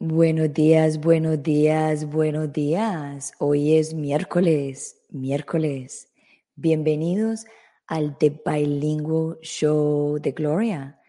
[0.00, 3.32] Buenos días, buenos días, buenos días.
[3.38, 6.08] Hoy es miércoles, miércoles.
[6.56, 7.44] Bienvenidos
[7.86, 11.00] al The Bilingual Show de Gloria,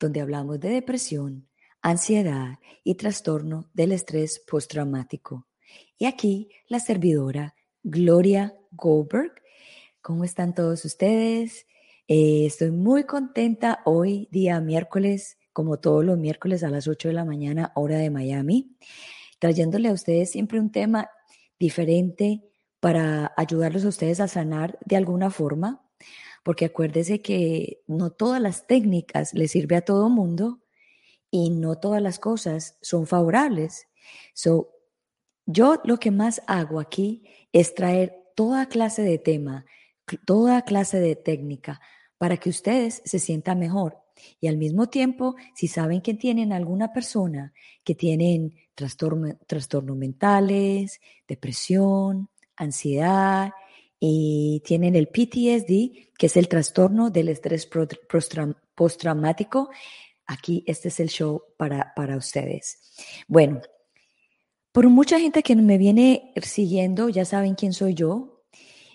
[0.00, 1.48] donde hablamos de depresión,
[1.82, 5.46] ansiedad y trastorno del estrés postraumático.
[5.96, 9.32] Y aquí la servidora Gloria Goldberg.
[10.00, 11.66] ¿Cómo están todos ustedes?
[12.06, 17.14] Eh, estoy muy contenta hoy, día miércoles como todos los miércoles a las 8 de
[17.14, 18.76] la mañana, hora de Miami,
[19.40, 21.10] trayéndole a ustedes siempre un tema
[21.58, 22.44] diferente
[22.78, 25.84] para ayudarlos a ustedes a sanar de alguna forma,
[26.44, 30.60] porque acuérdese que no todas las técnicas le sirve a todo mundo
[31.28, 33.88] y no todas las cosas son favorables.
[34.34, 34.70] So,
[35.44, 39.66] yo lo que más hago aquí es traer toda clase de tema,
[40.24, 41.80] toda clase de técnica
[42.18, 43.98] para que ustedes se sientan mejor.
[44.40, 52.30] Y al mismo tiempo, si saben que tienen alguna persona que tienen trastornos mentales, depresión,
[52.54, 53.50] ansiedad
[53.98, 57.68] y tienen el PTSD, que es el trastorno del estrés
[58.76, 59.68] postraumático,
[60.26, 62.78] aquí este es el show para, para ustedes.
[63.26, 63.62] Bueno,
[64.72, 68.38] por mucha gente que me viene siguiendo, ya saben quién soy yo,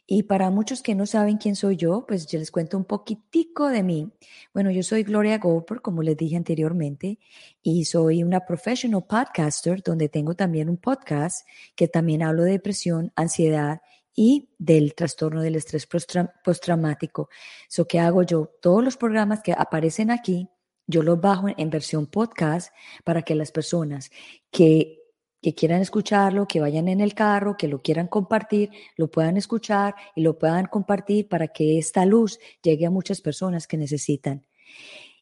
[0.05, 3.69] y para muchos que no saben quién soy yo, pues yo les cuento un poquitico
[3.69, 4.11] de mí.
[4.53, 7.19] Bueno, yo soy Gloria Goldberg, como les dije anteriormente,
[7.61, 13.13] y soy una professional podcaster donde tengo también un podcast que también hablo de depresión,
[13.15, 13.81] ansiedad
[14.13, 17.29] y del trastorno del estrés postraumático.
[17.69, 18.51] So, ¿qué hago yo?
[18.61, 20.49] Todos los programas que aparecen aquí,
[20.85, 22.73] yo los bajo en versión podcast
[23.05, 24.11] para que las personas
[24.51, 24.99] que
[25.43, 29.93] que quieran escucharlo, que vayan en el carro, que lo quieran compartir, lo puedan escuchar
[30.15, 34.47] y lo puedan compartir para que esta luz llegue a muchas personas que necesitan.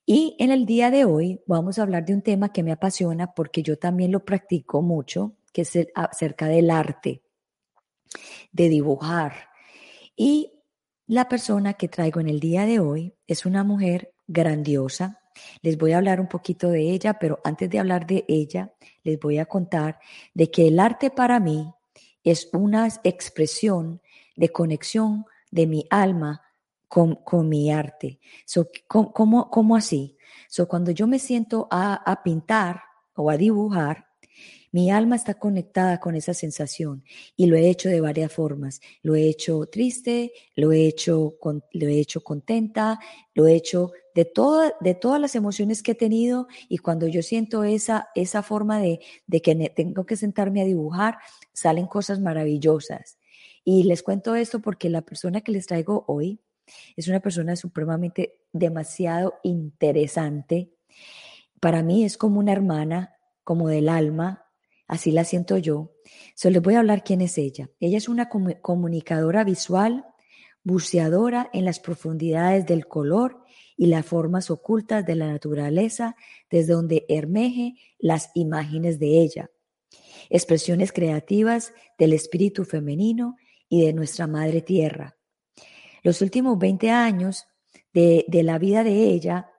[0.06, 3.34] Y en el día de hoy vamos a hablar de un tema que me apasiona
[3.34, 7.24] porque yo también lo practico mucho, que es acerca del arte,
[8.52, 9.34] de dibujar.
[10.16, 10.52] Y
[11.08, 15.21] la persona que traigo en el día de hoy es una mujer grandiosa,
[15.62, 19.20] les voy a hablar un poquito de ella, pero antes de hablar de ella, les
[19.20, 20.00] voy a contar
[20.34, 21.74] de que el arte para mí
[22.24, 24.02] es una expresión
[24.36, 26.42] de conexión de mi alma
[26.88, 28.20] con, mi arte.
[28.88, 30.18] ¿cómo, así?
[30.50, 32.82] So, cuando yo me siento a, a pintar
[33.16, 34.11] o a dibujar,
[34.72, 37.04] mi alma está conectada con esa sensación
[37.36, 38.80] y lo he hecho de varias formas.
[39.02, 41.38] Lo he hecho triste, lo he hecho,
[41.74, 43.00] lo he hecho contenta,
[43.34, 44.32] lo he hecho de,
[44.82, 49.00] de todas las emociones que he tenido y cuando yo siento esa, esa forma de,
[49.28, 51.18] de que tengo que sentarme a dibujar,
[51.54, 53.18] salen cosas maravillosas.
[53.64, 56.40] Y les cuento esto porque la persona que les traigo hoy
[56.96, 60.72] es una persona supremamente demasiado interesante.
[61.60, 64.41] Para mí es como una hermana, como del alma,
[64.92, 65.94] así la siento yo.
[66.36, 67.70] Solo les voy a hablar quién es ella.
[67.80, 70.06] Ella es una comunicadora visual,
[70.64, 73.42] buceadora en las profundidades del color
[73.78, 76.18] y las formas ocultas de la naturaleza,
[76.50, 79.50] desde donde hermeje las imágenes de ella.
[80.30, 83.38] Expresiones creativas del espíritu femenino
[83.70, 85.16] y de nuestra madre tierra.
[86.04, 87.48] Los últimos 20 años
[87.94, 89.50] de la vida de ella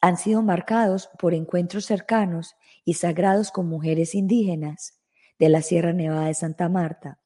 [0.00, 4.98] han sido marcados por encuentros cercanos y sagrados con mujeres indígenas
[5.38, 7.18] de la Sierra Nevada de Santa Marta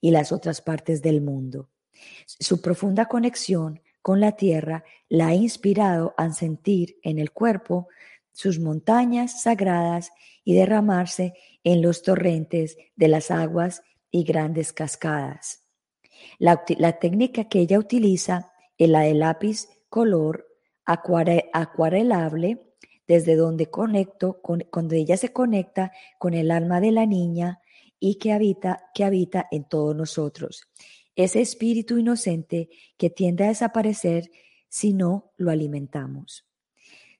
[0.00, 1.70] y las otras partes del mundo.
[2.26, 7.88] Su profunda conexión con la tierra la ha inspirado a sentir en el cuerpo
[8.32, 10.12] sus montañas sagradas
[10.44, 15.64] y derramarse en los torrentes de las aguas y grandes cascadas.
[16.38, 16.64] La,
[16.98, 20.46] técnica que ella utiliza es la de lápiz color
[20.84, 22.67] acuarelable
[23.08, 27.60] desde donde conecto, con, cuando ella se conecta con el alma de la niña
[27.98, 30.68] y que habita, que habita en todos nosotros.
[31.16, 32.68] Ese espíritu inocente
[32.98, 34.30] que tiende a desaparecer
[34.68, 36.46] si no lo alimentamos.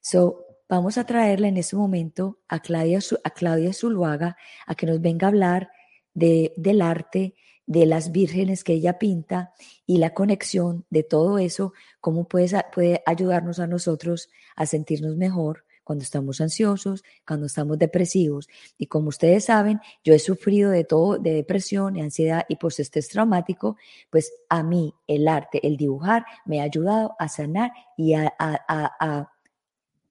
[0.00, 4.36] So, vamos a traerle en este momento a Claudia, a Claudia Zuluaga
[4.66, 5.70] a que nos venga a hablar
[6.12, 7.34] de, del arte,
[7.66, 9.52] de las vírgenes que ella pinta
[9.86, 15.64] y la conexión de todo eso, cómo puede, puede ayudarnos a nosotros a sentirnos mejor
[15.88, 18.46] cuando estamos ansiosos, cuando estamos depresivos.
[18.76, 23.08] Y como ustedes saben, yo he sufrido de todo, de depresión, y ansiedad y postestrés
[23.08, 23.78] traumático,
[24.10, 28.34] pues a mí el arte, el dibujar, me ha ayudado a sanar y a,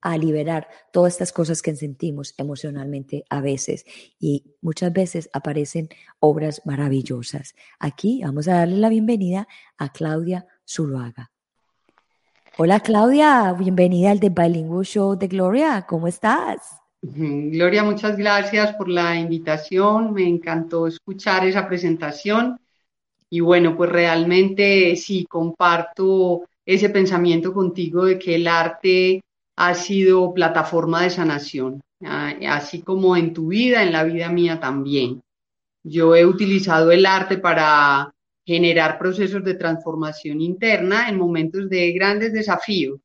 [0.01, 3.85] a liberar todas estas cosas que sentimos emocionalmente a veces
[4.19, 5.89] y muchas veces aparecen
[6.19, 7.53] obras maravillosas.
[7.77, 9.47] Aquí vamos a darle la bienvenida
[9.77, 11.36] a Claudia Zuluaga.
[12.59, 16.81] Hola Claudia, bienvenida al The Bilingual Show de Gloria, ¿cómo estás?
[17.03, 22.59] Gloria, muchas gracias por la invitación, me encantó escuchar esa presentación.
[23.29, 29.21] Y bueno, pues realmente sí comparto ese pensamiento contigo de que el arte
[29.55, 35.21] ha sido plataforma de sanación, así como en tu vida, en la vida mía también.
[35.83, 38.11] Yo he utilizado el arte para
[38.47, 42.97] generar procesos de transformación interna en momentos de grandes desafíos.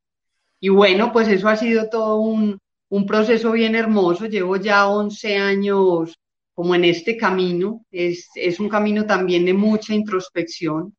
[0.61, 4.27] Y bueno, pues eso ha sido todo un, un proceso bien hermoso.
[4.27, 6.17] Llevo ya 11 años
[6.55, 7.85] como en este camino.
[7.91, 10.95] Es, es un camino también de mucha introspección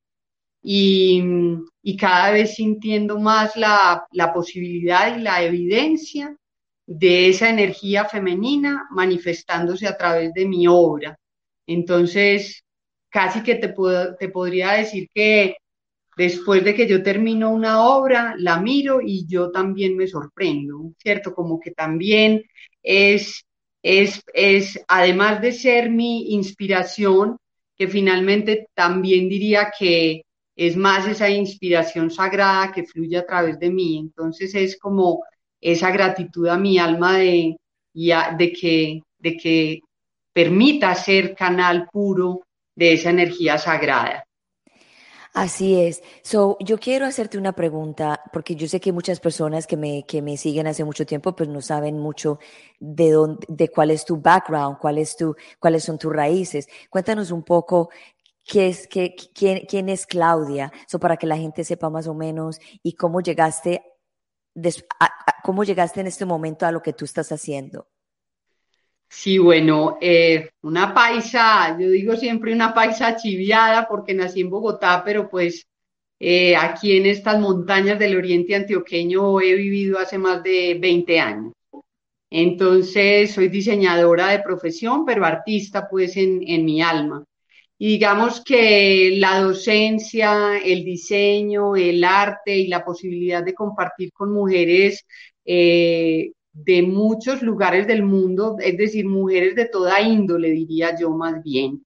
[0.61, 1.23] y,
[1.81, 6.35] y cada vez sintiendo más la, la posibilidad y la evidencia
[6.85, 11.17] de esa energía femenina manifestándose a través de mi obra.
[11.65, 12.62] Entonces,
[13.13, 15.57] casi que te, puedo, te podría decir que
[16.17, 21.33] después de que yo termino una obra, la miro y yo también me sorprendo, ¿cierto?
[21.35, 22.43] Como que también
[22.81, 23.45] es,
[23.83, 27.37] es, es, además de ser mi inspiración,
[27.77, 30.23] que finalmente también diría que
[30.55, 33.99] es más esa inspiración sagrada que fluye a través de mí.
[33.99, 35.23] Entonces es como
[35.61, 37.57] esa gratitud a mi alma de,
[37.93, 39.81] de, que, de que
[40.33, 42.41] permita ser canal puro
[42.75, 44.25] de esa energía sagrada.
[45.33, 46.03] Así es.
[46.21, 50.21] So, yo quiero hacerte una pregunta, porque yo sé que muchas personas que me, que
[50.21, 52.37] me siguen hace mucho tiempo, pues no saben mucho
[52.79, 56.67] de dónde, de cuál es tu background, cuál es tu, cuáles son tus raíces.
[56.87, 57.89] Cuéntanos un poco
[58.45, 62.13] qué es, qué, quién, quién es Claudia, so, para que la gente sepa más o
[62.13, 63.83] menos y cómo llegaste,
[65.43, 67.87] cómo llegaste en este momento a lo que tú estás haciendo.
[69.15, 75.03] Sí, bueno, eh, una paisa, yo digo siempre una paisa chiviada porque nací en Bogotá,
[75.05, 75.65] pero pues
[76.19, 81.53] eh, aquí en estas montañas del oriente antioqueño he vivido hace más de 20 años.
[82.31, 87.25] Entonces, soy diseñadora de profesión, pero artista pues en, en mi alma.
[87.77, 94.33] Y digamos que la docencia, el diseño, el arte y la posibilidad de compartir con
[94.33, 95.05] mujeres
[95.45, 101.43] eh, de muchos lugares del mundo, es decir, mujeres de toda índole, diría yo más
[101.43, 101.83] bien.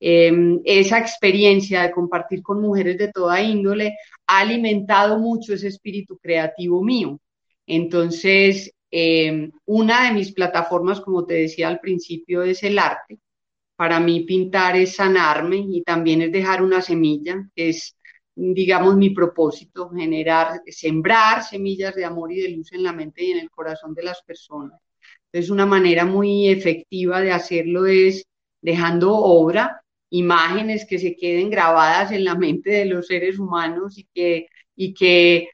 [0.00, 3.96] Em, esa experiencia de compartir con mujeres de toda índole
[4.26, 7.20] ha alimentado mucho ese espíritu creativo mío.
[7.66, 13.18] Entonces, em, una de mis plataformas, como te decía al principio, es el arte.
[13.76, 17.96] Para mí pintar es sanarme y también es dejar una semilla, es
[18.34, 23.30] digamos, mi propósito, generar, sembrar semillas de amor y de luz en la mente y
[23.32, 24.80] en el corazón de las personas.
[25.26, 28.26] Entonces, una manera muy efectiva de hacerlo es
[28.60, 34.06] dejando obra, imágenes que se queden grabadas en la mente de los seres humanos y
[34.14, 34.46] que,
[34.76, 35.48] y que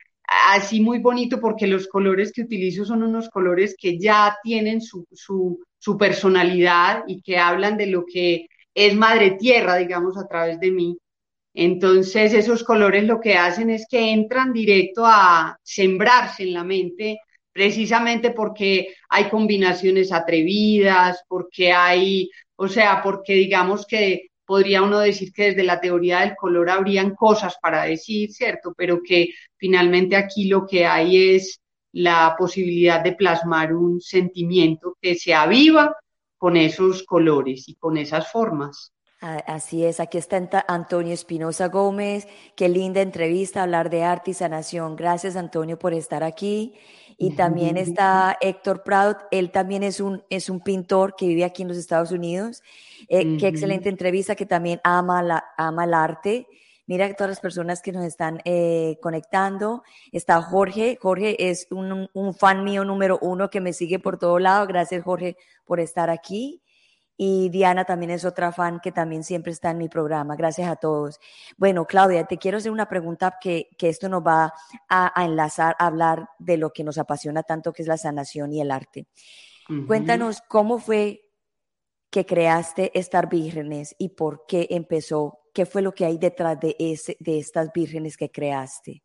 [0.48, 5.06] así muy bonito porque los colores que utilizo son unos colores que ya tienen su,
[5.12, 10.60] su, su personalidad y que hablan de lo que es madre tierra, digamos, a través
[10.60, 10.98] de mí.
[11.54, 17.18] Entonces esos colores lo que hacen es que entran directo a sembrarse en la mente,
[17.52, 25.32] precisamente porque hay combinaciones atrevidas, porque hay, o sea, porque digamos que podría uno decir
[25.32, 28.74] que desde la teoría del color habrían cosas para decir, ¿cierto?
[28.76, 31.60] Pero que finalmente aquí lo que hay es
[31.92, 35.94] la posibilidad de plasmar un sentimiento que se aviva
[36.38, 38.92] con esos colores y con esas formas.
[39.20, 42.26] Así es, aquí está Antonio Espinosa Gómez.
[42.56, 44.96] Qué linda entrevista, hablar de arte y sanación.
[44.96, 46.74] Gracias, Antonio, por estar aquí.
[47.18, 51.60] Y también está Héctor Prado, él también es un, es un pintor que vive aquí
[51.60, 52.62] en los Estados Unidos.
[53.08, 56.46] Eh, qué excelente entrevista, que también ama, la, ama el arte.
[56.86, 59.82] Mira todas las personas que nos están eh, conectando.
[60.12, 60.96] Está Jorge.
[60.98, 64.66] Jorge es un, un fan mío número uno que me sigue por todo lado.
[64.66, 65.36] Gracias, Jorge,
[65.66, 66.62] por estar aquí.
[67.22, 70.36] Y Diana también es otra fan que también siempre está en mi programa.
[70.36, 71.20] Gracias a todos.
[71.58, 74.54] Bueno, Claudia, te quiero hacer una pregunta que, que esto nos va
[74.88, 78.62] a, enlazar a hablar de lo que nos apasiona tanto, que es la sanación y
[78.62, 79.06] el arte.
[79.86, 81.20] Cuéntanos cómo fue
[82.08, 86.74] que creaste Estar Vírgenes y por qué empezó, qué fue lo que hay detrás de,
[86.78, 89.02] ese, de estas vírgenes que creaste.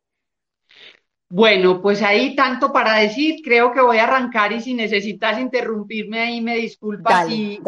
[1.28, 6.20] Bueno, pues ahí tanto para decir, creo que voy a arrancar y si necesitas interrumpirme
[6.20, 7.58] ahí me disculpas y,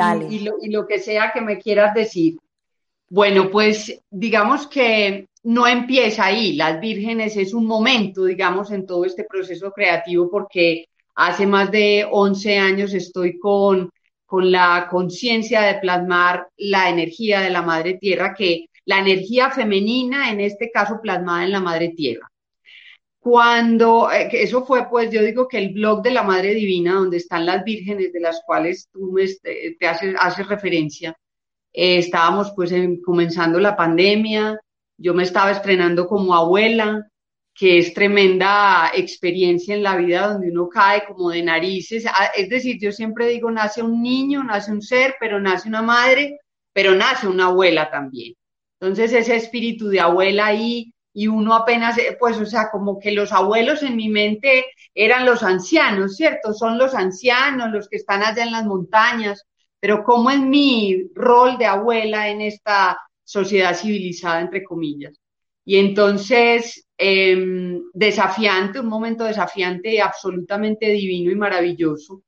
[0.68, 2.38] lo, que sea que me quieras decir.
[3.10, 9.04] Bueno, pues digamos que no empieza ahí, las vírgenes es un momento, digamos, en todo
[9.04, 10.84] este proceso creativo porque
[11.16, 13.90] hace más de 11 años estoy con,
[14.24, 20.30] con la conciencia de plasmar la energía de la madre tierra, que la energía femenina,
[20.30, 22.30] en este caso plasmada en la madre tierra.
[23.28, 27.18] Cuando, eh, eso fue, pues yo digo que el blog de la Madre Divina, donde
[27.18, 31.14] están las vírgenes de las cuales tú te, haces, haces, referencia,
[31.74, 32.72] eh, estábamos pues
[33.04, 34.58] comenzando la pandemia,
[34.96, 37.06] yo me estaba estrenando como abuela,
[37.54, 42.06] que es tremenda experiencia en la vida donde uno cae como de narices.
[42.06, 45.82] Ah, es decir, yo siempre digo, nace un niño, nace un ser, pero nace una
[45.82, 46.38] madre,
[46.72, 48.32] pero nace una abuela también.
[48.80, 53.10] Entonces ese espíritu de abuela ahí y uno apenas, eh, pues, o sea, como que
[53.10, 56.52] los abuelos en mi mente eran los ancianos, ¿cierto?
[56.54, 59.44] Son los ancianos, los que están allá en las montañas,
[59.80, 65.18] pero ¿cómo es mi rol de abuela en esta sociedad civilizada, entre comillas?
[65.64, 72.22] Y entonces, em, desafiante, un momento desafiante, absolutamente divino y maravilloso,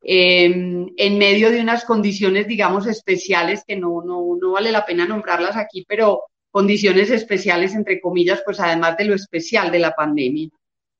[0.00, 5.06] em, en medio de unas condiciones, digamos, especiales que no, no, no vale la pena
[5.06, 10.48] nombrarlas aquí, pero condiciones especiales, entre comillas, pues además de lo especial de la pandemia,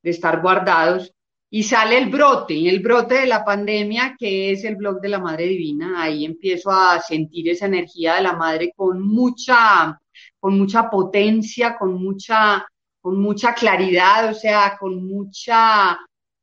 [0.03, 1.13] de estar guardados.
[1.51, 5.19] Y sale el brote, el brote de la pandemia, que es el blog de la
[5.19, 6.03] Madre Divina.
[6.03, 9.99] Ahí empiezo a sentir esa energía de la Madre con mucha,
[10.39, 12.67] con mucha potencia, con mucha,
[13.01, 15.99] con mucha claridad, o sea, con mucha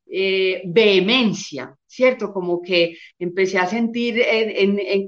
[0.08, 2.32] eh, vehemencia, ¿cierto?
[2.32, 4.24] Como que empecé a sentir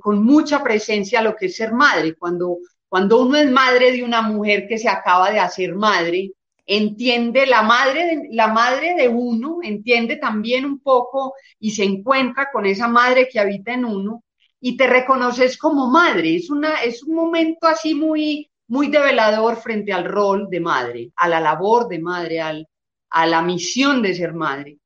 [0.00, 4.23] con mucha presencia lo que es ser madre, cuando cuando uno es madre de una
[4.23, 6.33] mujer que se acaba de hacer madre,
[6.66, 12.49] entiende la madre de, la madre de uno, entiende también un poco y se encuentra
[12.52, 14.25] con esa madre que habita en uno
[14.61, 16.37] y te reconoces como madre.
[16.37, 21.28] Es, una, es un momento así muy, muy develador frente al rol de madre, a
[21.28, 22.68] la labor de madre, al,
[23.11, 24.78] a la misión de ser madre.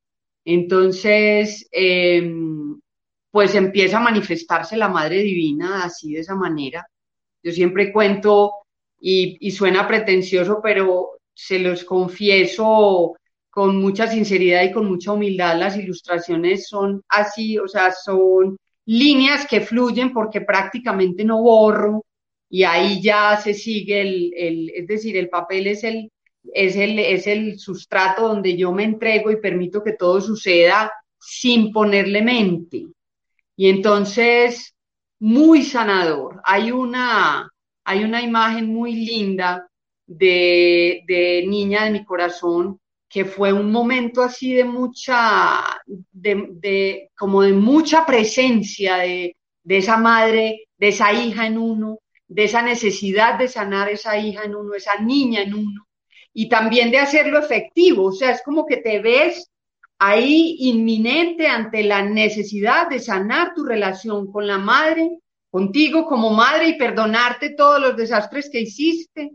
[0.44, 2.80] Entonces, em,
[3.30, 6.86] pues empieza a manifestarse la Madre Divina así de esa manera.
[7.42, 8.52] Yo siempre cuento
[9.00, 13.16] y, suena pretencioso, pero se los confieso
[13.50, 18.56] con mucha sinceridad y con mucha humildad, las ilustraciones son así, o sea, son
[18.86, 22.04] líneas que fluyen porque prácticamente no borro
[22.48, 26.10] y ahí ya se sigue el, el es decir, el papel es el,
[26.54, 31.72] es el, es el sustrato donde yo me entrego y permito que todo suceda sin
[31.72, 32.86] ponerle mente.
[33.56, 34.71] Y entonces
[35.22, 36.40] muy sanador.
[36.44, 37.48] Hay una,
[37.84, 39.68] hay una imagen muy linda
[40.04, 47.42] de, de niña de mi corazón que fue un momento así de mucha, de, como
[47.42, 53.38] de mucha presencia de, de, esa madre, de esa hija en uno, de esa necesidad
[53.38, 55.86] de sanar esa hija en uno, esa niña en uno,
[56.32, 59.51] y también de hacerlo efectivo, o sea, es como que te ves
[60.04, 65.18] ahí inminente ante la necesidad de sanar tu relación con la madre,
[65.48, 69.30] contigo como madre y perdonarte todos los desastres que hiciste,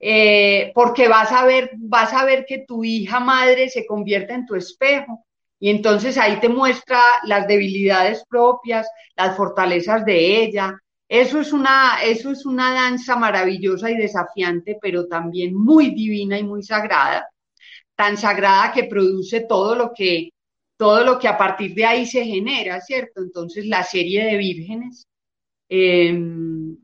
[0.00, 4.46] eh, porque vas a ver, vas a ver que tu hija madre se convierte en
[4.46, 5.26] tu espejo
[5.60, 10.74] y entonces ahí te muestra las debilidades propias, las fortalezas de ella.
[11.06, 16.44] Eso es una, eso es una danza maravillosa y desafiante, pero también muy divina y
[16.44, 17.28] muy sagrada
[18.02, 20.30] tan sagrada que produce todo lo que,
[20.76, 23.20] todo lo que a partir de ahí se genera, ¿cierto?
[23.20, 25.04] Entonces, la serie de vírgenes.
[25.68, 26.76] Em,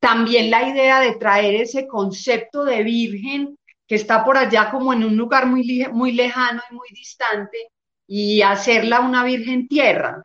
[0.00, 5.04] también la idea de traer ese concepto de virgen que está por allá como en
[5.04, 7.58] un lugar muy, muy lejano y muy distante
[8.06, 10.22] y hacerla una virgen tierra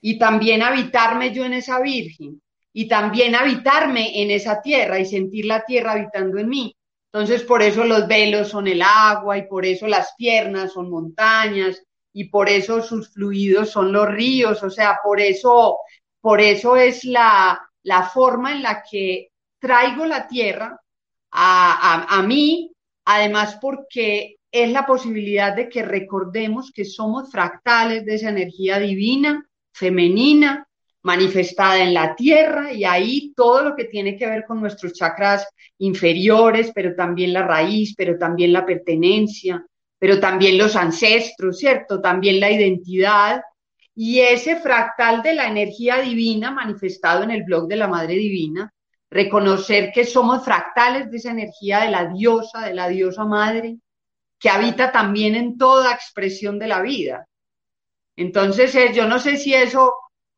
[0.00, 2.40] y también habitarme yo en esa virgen
[2.72, 6.74] y también habitarme en esa tierra y sentir la tierra habitando en mí.
[7.12, 11.82] Entonces, por eso los velos son el agua y por eso las piernas son montañas
[12.12, 15.78] y por eso sus fluidos son los ríos, o sea, por eso,
[16.20, 20.80] por eso es la, la forma en la que traigo la tierra
[21.32, 22.72] a, a, a mí,
[23.04, 29.46] además porque es la posibilidad de que recordemos que somos fractales de esa energía divina,
[29.72, 30.66] femenina,
[31.02, 35.46] manifestada en la tierra y ahí todo lo que tiene que ver con nuestros chakras
[35.78, 39.64] inferiores, pero también la raíz, pero también la pertenencia,
[39.98, 42.00] pero también los ancestros, ¿cierto?
[42.00, 43.42] También la identidad
[43.94, 48.72] y ese fractal de la energía divina manifestado en el blog de la Madre Divina,
[49.10, 53.78] reconocer que somos fractales de esa energía de la diosa, de la diosa madre,
[54.38, 57.26] que habita también en toda expresión de la vida.
[58.16, 59.92] Entonces, eh, yo no sé si eso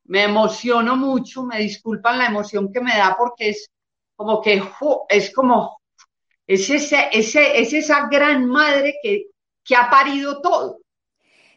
[0.04, 3.70] me emociono mucho, me disculpan la emoción que me da porque es
[4.16, 4.62] como que
[5.08, 5.80] es como,
[6.46, 9.26] es, ese, ese, es esa gran madre que,
[9.64, 10.78] que ha parido todo.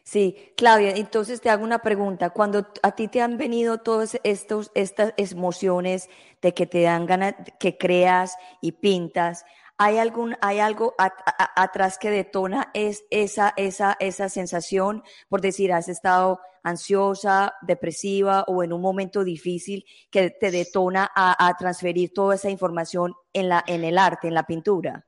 [0.06, 2.30] Sí, Claudia, entonces te hago una pregunta.
[2.30, 6.08] Cuando a ti te han venido todas estas emociones
[6.40, 9.44] de que te dan ganas, que creas y pintas,
[9.78, 15.02] ¿hay, algún, hay algo atrás que detona es esa, esa, esa sensación?
[15.28, 21.46] Por decir, has estado ansiosa, depresiva o en un momento difícil que te detona a,
[21.46, 25.06] a transferir toda esa información en, la, en el arte, en la pintura.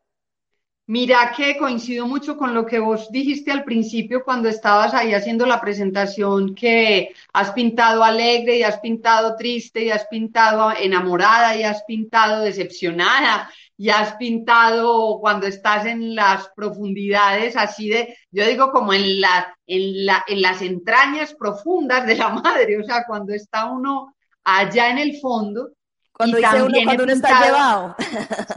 [0.91, 5.45] Mira que coincido mucho con lo que vos dijiste al principio cuando estabas ahí haciendo
[5.45, 11.63] la presentación, que has pintado alegre y has pintado triste y has pintado enamorada y
[11.63, 18.73] has pintado decepcionada y has pintado cuando estás en las profundidades así de, yo digo
[18.73, 23.33] como en, la, en, la, en las entrañas profundas de la madre, o sea, cuando
[23.33, 25.71] está uno allá en el fondo.
[26.13, 27.97] Cuando, dice uno, cuando uno está llevado.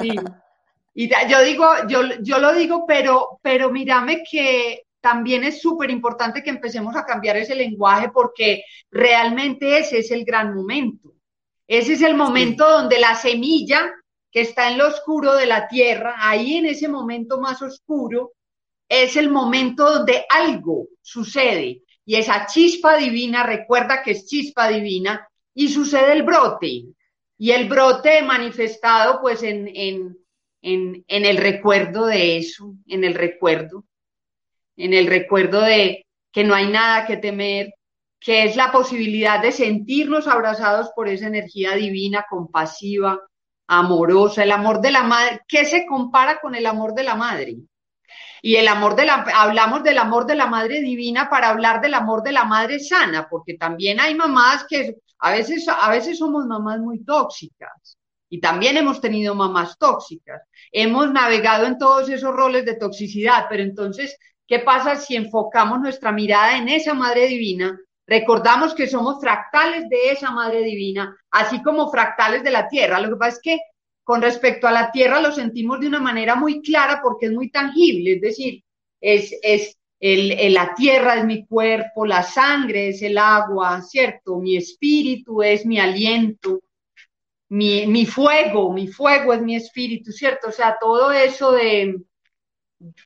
[0.02, 0.16] Sí.
[0.94, 6.44] Y yo digo, yo, yo lo digo, pero, pero mírame que también es súper importante
[6.44, 11.14] que empecemos a cambiar ese lenguaje porque realmente ese es el gran momento.
[11.66, 13.90] Ese es el momento donde la semilla
[14.32, 18.34] que está en lo oscuro de la tierra, ahí en ese momento más oscuro,
[18.88, 21.84] es el momento donde algo sucede.
[22.06, 26.86] Y esa chispa divina, recuerda que es chispa divina, y sucede el brote.
[27.38, 30.22] Y el brote manifestado pues en, en
[30.62, 33.86] en, el recuerdo de eso, en el recuerdo,
[34.78, 37.74] en el recuerdo de que no hay nada que temer,
[38.20, 43.20] que es la posibilidad de sentirnos abrazados por esa energía divina, compasiva,
[43.72, 45.42] amorosa, el amor de la madre.
[45.48, 47.56] ¿Qué se compara con el amor de la madre?
[48.42, 51.94] Y el amor de la, hablamos del amor de la madre divina para hablar del
[51.94, 56.46] amor de la madre sana, porque también hay mamás que a veces, a veces somos
[56.48, 57.98] mamás muy tóxicas
[58.30, 60.42] y también hemos tenido mamás tóxicas.
[60.72, 66.12] Hemos navegado en todos esos roles de toxicidad, pero entonces, ¿qué pasa si enfocamos nuestra
[66.12, 67.80] mirada en esa Madre Divina?
[68.12, 73.00] Recordamos que somos fractales de esa Madre Divina, así como fractales de la Tierra.
[73.00, 73.60] Lo que pasa es que
[74.04, 77.50] con respecto a la Tierra lo sentimos de una manera muy clara porque es muy
[77.50, 78.64] tangible, es decir,
[79.00, 84.40] es, es el, la tierra es mi cuerpo, la sangre es el agua, ¿cierto?
[84.40, 86.60] Mi espíritu es mi aliento,
[87.48, 90.50] mi, fuego, mi fuego es mi espíritu, ¿cierto?
[90.50, 91.96] O sea, todo eso de,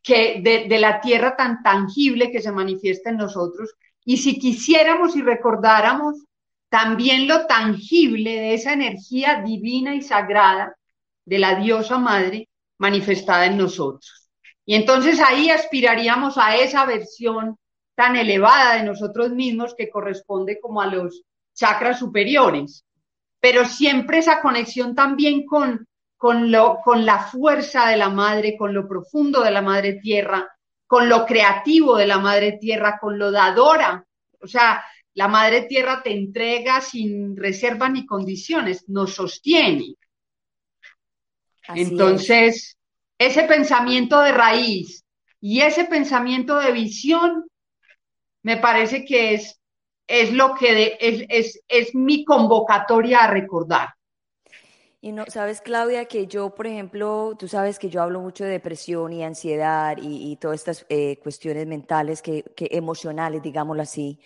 [0.02, 3.76] que, de, la tierra tan tangible que se manifiesta en nosotros.
[4.06, 6.24] Y si quisiéramos y recordáramos
[6.70, 10.76] también lo tangible de esa energía divina y sagrada
[11.26, 14.30] de la diosa madre manifestada en nosotros.
[14.66, 17.58] Y entonces ahí aspiraríamos a esa versión
[17.96, 22.86] tan elevada de nosotros mismos que corresponde como a los chakras superiores
[23.46, 25.88] pero siempre esa conexión también con,
[26.18, 30.48] con, lo, con la fuerza de la madre, con lo profundo de la madre tierra,
[30.88, 34.06] con lo creativo de la madre tierra, con lo dadora.
[34.42, 39.96] O sea, la madre tierra te entrega sin reserva ni condiciones, nos sostiene.
[41.70, 42.78] Entonces,
[43.18, 45.04] ese pensamiento de raíz
[45.40, 47.46] y ese pensamiento de visión
[48.44, 49.60] me parece que es
[50.08, 53.96] es lo que es, es, mi convocatoria a recordar.
[55.06, 58.50] Y no, sabes, Claudia, que yo, por ejemplo, tú sabes que yo hablo mucho de
[58.50, 64.20] depresión y ansiedad y, todas estas eh, cuestiones mentales, que, que, emocionales, digámoslo así.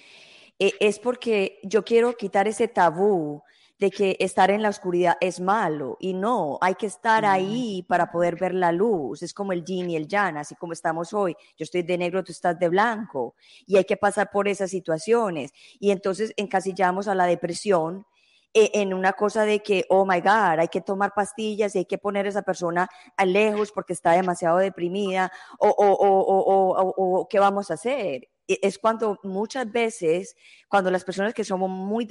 [0.58, 3.44] Eh, es porque yo quiero quitar ese tabú
[3.78, 8.10] de que estar en la oscuridad es malo y no, hay que estar ahí para
[8.10, 9.22] poder ver la luz.
[9.22, 11.36] Es como el yin y el yang, así como estamos hoy.
[11.58, 13.36] Yo estoy de negro, tú estás de blanco
[13.68, 15.52] y hay que pasar por esas situaciones.
[15.78, 18.06] Y entonces encasillamos a la depresión
[18.53, 21.97] en una cosa de que, oh my God, hay que tomar pastillas y hay que
[21.97, 27.39] poner a esa persona a lejos porque está demasiado deprimida o, o, o, o ¿qué
[27.39, 28.27] vamos a hacer?
[28.62, 30.35] es cuando muchas veces,
[30.67, 32.07] cuando las personas que somos muy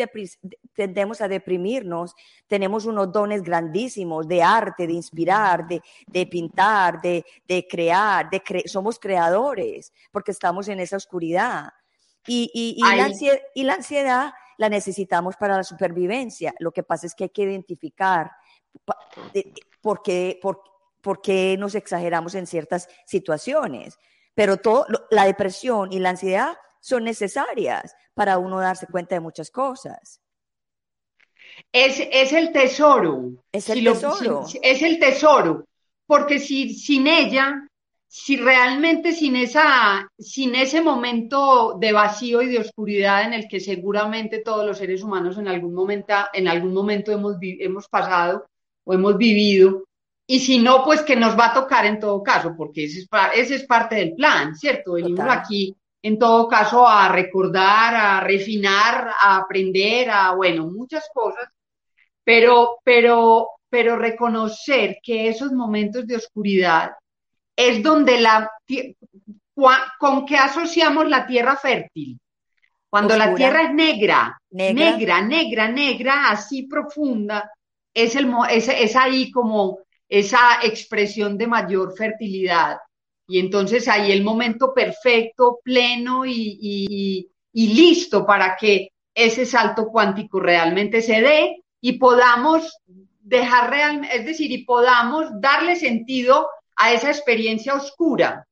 [0.72, 2.14] tendemos a deprimirnos,
[2.46, 8.40] tenemos unos dones grandísimos de arte, de inspirar, de, de pintar, de, de crear, de
[8.66, 11.72] somos creadores, porque estamos en esa oscuridad.
[12.26, 16.54] Y, y, y, la ansiedad, y la ansiedad la necesitamos para la supervivencia.
[16.58, 18.30] Lo que pasa es que hay que identificar
[19.80, 20.62] por qué, por,
[21.00, 23.98] por qué nos exageramos en ciertas situaciones
[24.38, 29.50] pero todo, la depresión y la ansiedad son necesarias para uno darse cuenta de muchas
[29.50, 30.20] cosas.
[31.72, 33.32] Es, es el tesoro.
[33.50, 34.44] Es el tesoro.
[34.62, 35.64] es el tesoro.
[36.06, 37.68] Porque si sin ella,
[38.08, 43.60] si realmente sin esa, sin ese momento de vacío y de oscuridad en el que
[43.60, 48.46] seguramente todos los seres humanos en algún momento, en algún momento hemos, hemos pasado
[48.84, 49.84] o hemos vivido,
[50.26, 53.08] y si no, pues que nos va a tocar en todo caso, porque ese es,
[53.34, 54.92] ese es parte del plan, ¿cierto?
[54.92, 61.48] Venimos aquí en todo caso a recordar, a refinar, a aprender, a, bueno, muchas cosas,
[62.24, 66.92] pero, pero, pero reconocer que esos momentos de oscuridad
[67.58, 68.48] es donde la,
[69.98, 72.16] con qué asociamos la tierra fértil.
[72.88, 77.50] Cuando la tierra es negra, negra, negra, negra, así profunda,
[77.92, 82.78] es, el, es, es ahí como esa expresión de mayor fertilidad.
[83.26, 91.02] Y entonces ahí el momento perfecto, pleno y, listo para que ese salto cuántico realmente
[91.02, 92.78] se dé y podamos
[93.20, 96.46] dejar real, es decir, y podamos darle sentido
[96.78, 98.46] a esa experiencia oscura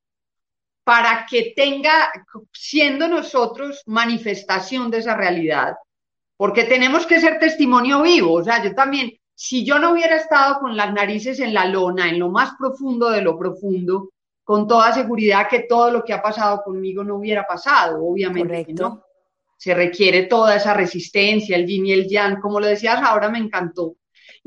[0.84, 2.10] para que tenga,
[2.52, 5.74] siendo nosotros manifestación de esa realidad,
[6.36, 10.60] porque tenemos que ser testimonio vivo, o sea, yo también, si yo no hubiera estado
[10.60, 14.10] con las narices en la lona, en lo más profundo de lo profundo,
[14.44, 19.02] con toda seguridad que todo lo que ha pasado conmigo no hubiera pasado, obviamente no.
[19.56, 23.38] Se requiere toda esa resistencia, el yin y el yang, como lo decías ahora, me
[23.38, 23.96] encantó.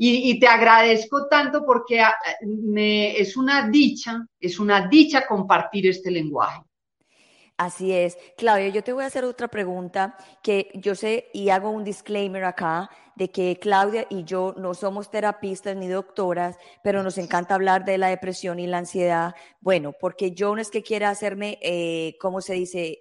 [0.02, 2.14] Y, te agradezco tanto porque ah,
[2.46, 6.62] me, es una dicha, es una dicha compartir este lenguaje.
[7.58, 8.16] Así es.
[8.38, 12.44] Claudia, yo te voy a hacer otra pregunta que yo sé y hago un disclaimer
[12.44, 17.84] acá de que Claudia y yo no somos terapistas ni doctoras, pero nos encanta hablar
[17.84, 19.34] de la depresión y la ansiedad.
[19.60, 22.98] Bueno, porque yo no es que quiera hacerme, eh, ¿cómo se dice?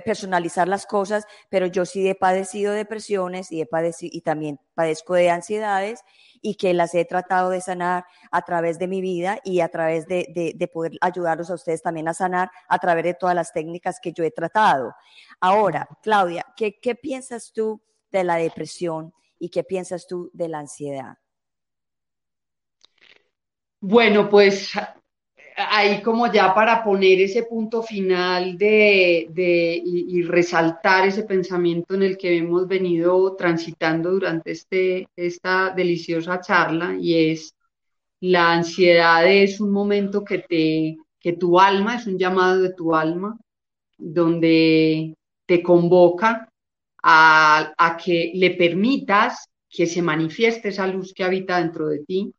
[0.00, 5.14] Personalizar las cosas, pero yo sí he padecido depresiones y, he padecido, y también padezco
[5.14, 6.02] de ansiedades
[6.42, 10.06] y que las he tratado de sanar a través de mi vida y a través
[10.06, 13.98] de, de, poder ayudarlos a ustedes también a sanar a través de todas las técnicas
[14.00, 14.94] que yo he tratado.
[15.40, 20.58] Ahora, Claudia, ¿qué, qué piensas tú de la depresión y qué piensas tú de la
[20.58, 21.18] ansiedad?
[23.80, 24.72] Bueno, pues
[25.56, 32.18] ahí como ya para poner ese punto final de, y, resaltar ese pensamiento en el
[32.18, 37.54] que hemos venido transitando durante este, esta deliciosa charla y es
[38.20, 42.94] la ansiedad es un momento que te que tu alma es un llamado de tu
[42.94, 43.38] alma
[43.98, 45.14] donde
[45.46, 46.48] te convoca
[47.02, 52.32] a, a que le permitas que se manifieste esa luz que habita dentro de ti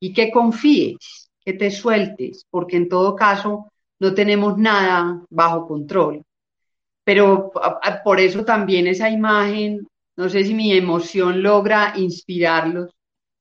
[0.00, 6.22] y que confíes que te sueltes, porque en todo caso no tenemos nada bajo control.
[7.04, 7.52] Pero
[8.02, 12.90] por eso también esa imagen, no sé si mi emoción logra inspirarlos,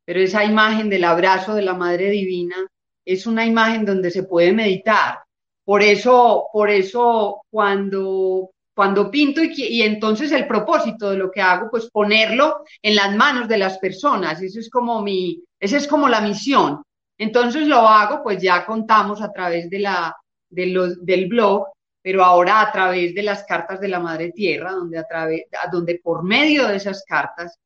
[0.06, 2.56] pero esa imagen del abrazo de la Madre Divina
[3.04, 5.18] es una imagen donde se puede meditar.
[5.64, 11.72] Por eso, por eso cuando, cuando pinto y, entonces el propósito de lo que hago,
[11.72, 14.44] pues ponerlo en las manos de las personas.
[14.44, 16.84] Eso es como mi, esa es como la misión.
[17.18, 20.16] Entonces lo hago, pues ya contamos a través de la,
[20.50, 21.68] del blog,
[22.02, 26.00] pero ahora a través de las cartas de la Madre Tierra, donde, a través, donde
[26.04, 27.58] por medio de esas cartas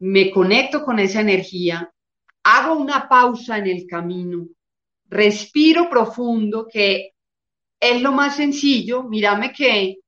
[0.00, 1.90] me conecto con esa energía,
[2.44, 4.46] hago una pausa en el camino,
[5.06, 7.12] respiro profundo, que
[7.80, 9.02] es lo más sencillo.
[9.02, 9.98] Mírame que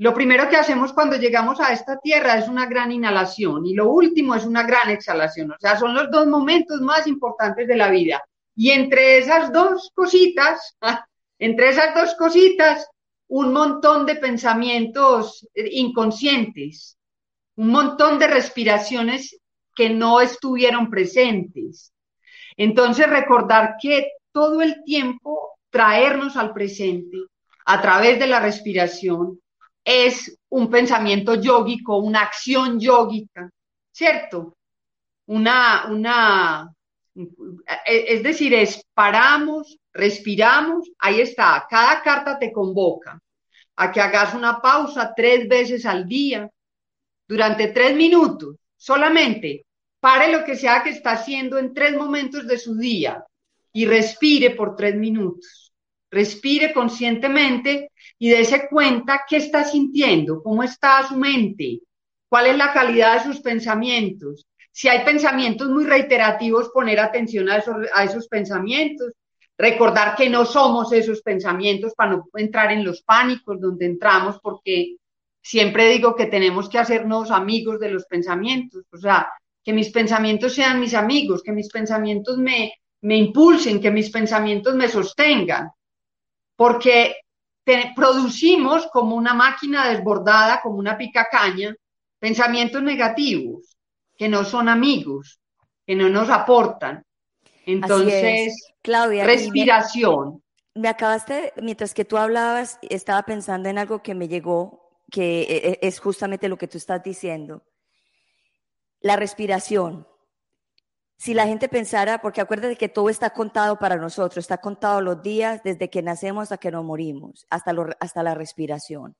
[0.00, 3.90] lo primero que hacemos cuando llegamos a esta tierra es una gran inhalación y lo
[3.90, 5.50] último es una gran exhalación.
[5.50, 8.24] O sea, son los dos momentos más importantes de la vida.
[8.56, 10.74] Y entre esas dos cositas,
[11.38, 12.88] entre esas dos cositas,
[13.28, 16.96] un montón de pensamientos inconscientes,
[17.56, 19.38] un montón de respiraciones
[19.76, 21.92] que no estuvieron presentes.
[22.56, 27.18] Entonces, recordar que todo el tiempo traernos al presente
[27.66, 29.38] a través de la respiración
[29.84, 33.50] es un pensamiento yógico, una acción yógica,
[33.92, 34.56] ¿cierto?
[35.26, 36.72] Una, una,
[37.84, 43.20] es decir, es paramos, respiramos, ahí está, cada carta te convoca
[43.76, 46.48] a que hagas una pausa tres veces al día,
[47.26, 49.64] durante tres minutos, solamente
[50.00, 53.24] pare lo que sea que está haciendo en tres momentos de su día
[53.72, 55.59] y respire por tres minutos.
[56.10, 61.80] Respire conscientemente y dése cuenta qué está sintiendo, cómo está su mente,
[62.28, 64.46] cuál es la calidad de sus pensamientos.
[64.72, 67.56] Si hay pensamientos muy reiterativos, poner atención a
[68.04, 69.12] esos, pensamientos,
[69.58, 74.96] recordar que no somos esos pensamientos para no entrar en los pánicos donde entramos, porque
[75.42, 79.28] siempre digo que tenemos que hacernos amigos de los pensamientos, o sea,
[79.62, 84.74] que mis pensamientos sean mis amigos, que mis pensamientos me, me impulsen, que mis pensamientos
[84.74, 85.70] me sostengan,
[86.60, 87.16] porque
[87.96, 91.74] producimos como una máquina desbordada, como una picacaña,
[92.18, 93.78] pensamientos negativos
[94.14, 95.40] que no son amigos,
[95.86, 97.02] que no nos aportan.
[97.64, 100.42] Entonces, Claudia, respiración.
[100.74, 105.56] me acabaste, mientras que tú hablabas, estaba pensando en algo que me llegó, que e,
[105.70, 107.64] e, es justamente lo que tú estás diciendo.
[109.00, 110.06] La respiración.
[111.20, 115.22] Si la gente pensara, porque acuérdate que todo está contado para nosotros, está contado los
[115.22, 119.14] días desde que nacemos hasta que nos morimos, hasta, hasta la respiración.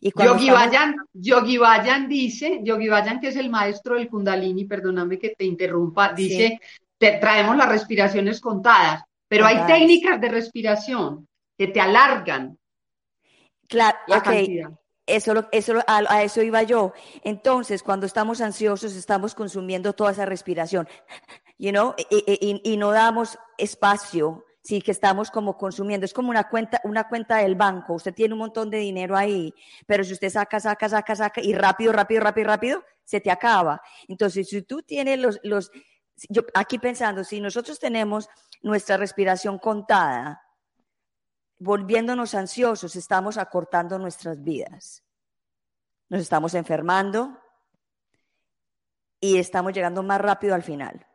[0.00, 0.94] Y Yogi, estamos...
[1.12, 6.12] Yogi Bayan dice, Yogi Bayan que es el maestro del Kundalini, perdóname que te interrumpa,
[6.12, 6.60] dice,
[6.96, 11.26] te, traemos las respiraciones contadas, pero hay técnicas de respiración
[11.58, 12.56] que te alargan
[13.66, 14.70] claro, la cantidad.
[15.10, 16.92] Eso, eso, a, eso iba yo.
[17.24, 20.88] Entonces, cuando estamos ansiosos, estamos consumiendo toda esa respiración,
[21.58, 26.04] you know, y, y, no damos espacio, sí, que estamos como consumiendo.
[26.04, 27.94] Es como una cuenta, una cuenta del banco.
[27.94, 29.52] Usted tiene un montón de dinero ahí,
[29.86, 33.82] pero si usted saca, saca, saca, saca, y rápido, rápido, rápido, rápido, se te acaba.
[34.08, 35.70] Entonces, si tú tienes los, los
[36.28, 38.28] yo aquí pensando, si nosotros tenemos
[38.62, 40.42] nuestra respiración contada,
[41.60, 45.04] volviéndonos ansiosos, estamos acortando nuestras vidas.
[46.08, 47.38] Nos estamos enfermando
[49.20, 51.06] y estamos llegando más rápido al final.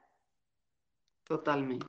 [1.26, 1.88] Totalmente.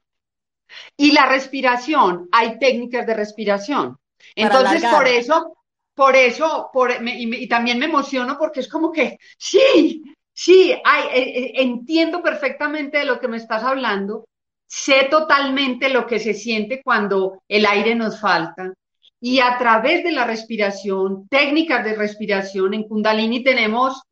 [0.97, 3.99] Y la respiración, hay técnicas de respiración.
[4.35, 5.59] Entonces, por eso,
[5.95, 11.39] por eso, por, y, también me emociono porque es como que, sí, sí, hay, eh,
[11.39, 14.27] eh, entiendo perfectamente de lo que me estás hablando,
[14.67, 18.73] sé totalmente lo que se siente cuando el aire nos falta.
[19.21, 24.03] Y a través de la respiración, técnicas de respiración, en Kundalini tenemos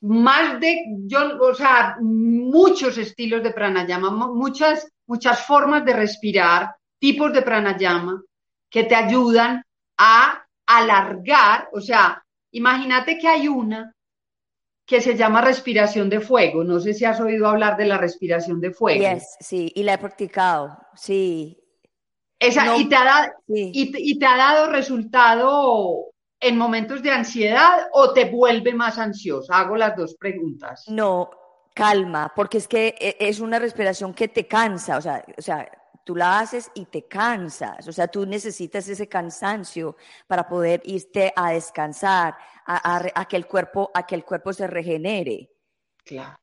[0.00, 7.32] más de, yo, o sea, muchos estilos de pranayama, muchas, muchas formas de respirar, tipos
[7.32, 8.22] de pranayama
[8.70, 9.62] que te ayudan
[9.96, 12.22] a alargar, o sea,
[12.52, 13.94] imagínate que hay una
[14.86, 16.64] que se llama respiración de fuego.
[16.64, 19.20] No sé si has oído hablar de la respiración de fuego.
[19.40, 21.58] sí, y la he practicado, sí.
[22.38, 28.26] Esa, y, te ha y, te ha dado resultado en momentos de ansiedad o te
[28.26, 29.58] vuelve más ansiosa?
[29.58, 30.84] Hago las dos preguntas.
[30.88, 31.30] No,
[31.74, 35.66] calma, porque es que e, es una respiración que te cansa, o sea, o sea,
[36.04, 41.32] tú la haces y te cansas, o sea, tú necesitas ese cansancio para poder irte
[41.34, 45.50] a descansar, a, que, el cuerpo, a que el cuerpo se regenere.
[46.04, 46.38] Claro.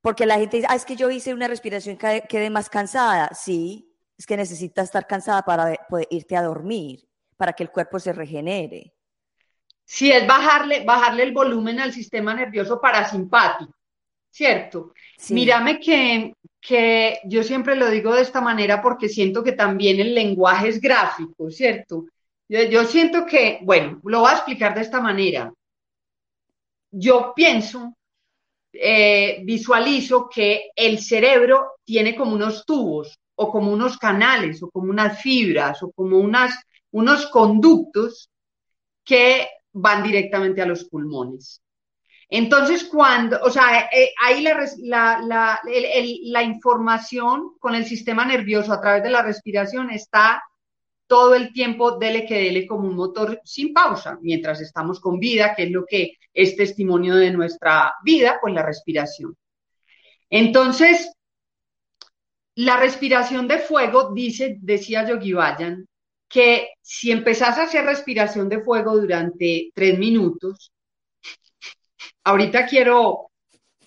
[0.00, 3.30] Porque la gente dice, ah, es que yo hice una respiración que quede más cansada.
[3.34, 7.98] Sí, es que necesitas estar cansada para poder irte a dormir, para que el cuerpo
[7.98, 8.94] se regenere.
[9.84, 13.74] Sí, es bajarle, bajarle el volumen al sistema nervioso parasimpático,
[14.30, 14.92] ¿cierto?
[15.28, 20.14] Mírame que que yo siempre lo digo de esta manera porque siento que también el
[20.14, 22.06] lenguaje es gráfico, ¿cierto?
[22.50, 25.54] Yo, siento que, bueno, lo voy a explicar de esta manera.
[26.90, 27.96] Yo pienso,
[28.72, 34.90] eh, visualizo que el cerebro tiene como unos tubos o como unos canales o como
[34.90, 36.60] unas fibras o como unas,
[36.90, 38.28] unos conductos
[39.04, 41.62] que van directamente a los pulmones.
[42.28, 49.10] Entonces, cuando, o sea, eh, ahí la, información con el sistema nervioso a través de
[49.10, 50.42] la respiración está
[51.10, 55.56] todo el tiempo dele que dele como un motor sin pausa, mientras estamos con vida,
[55.56, 59.36] que es lo que es testimonio de nuestra vida, pues la respiración.
[60.30, 61.12] Entonces,
[62.54, 65.88] la respiración de fuego, dice, decía Yogi Bayan,
[66.28, 70.70] que si empezás a hacer respiración de fuego durante tres minutos,
[72.24, 73.29] Ahorita quiero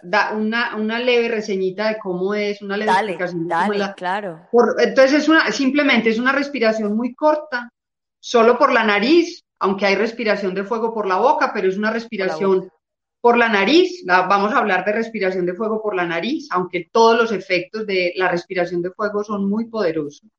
[0.04, 3.48] dar una, una, leve reseñita de cómo es, una leve explicación.
[3.48, 4.42] Dale, claro.
[4.80, 7.70] entonces, es una, simplemente es una respiración muy corta,
[8.20, 11.92] solo por la nariz, aunque hay respiración de fuego por la boca, pero es una
[11.92, 12.70] respiración
[13.22, 14.04] por la, nariz.
[14.06, 18.14] vamos a hablar de respiración de fuego por la nariz, aunque todos los efectos de
[18.18, 20.30] la respiración de fuego son muy poderosos.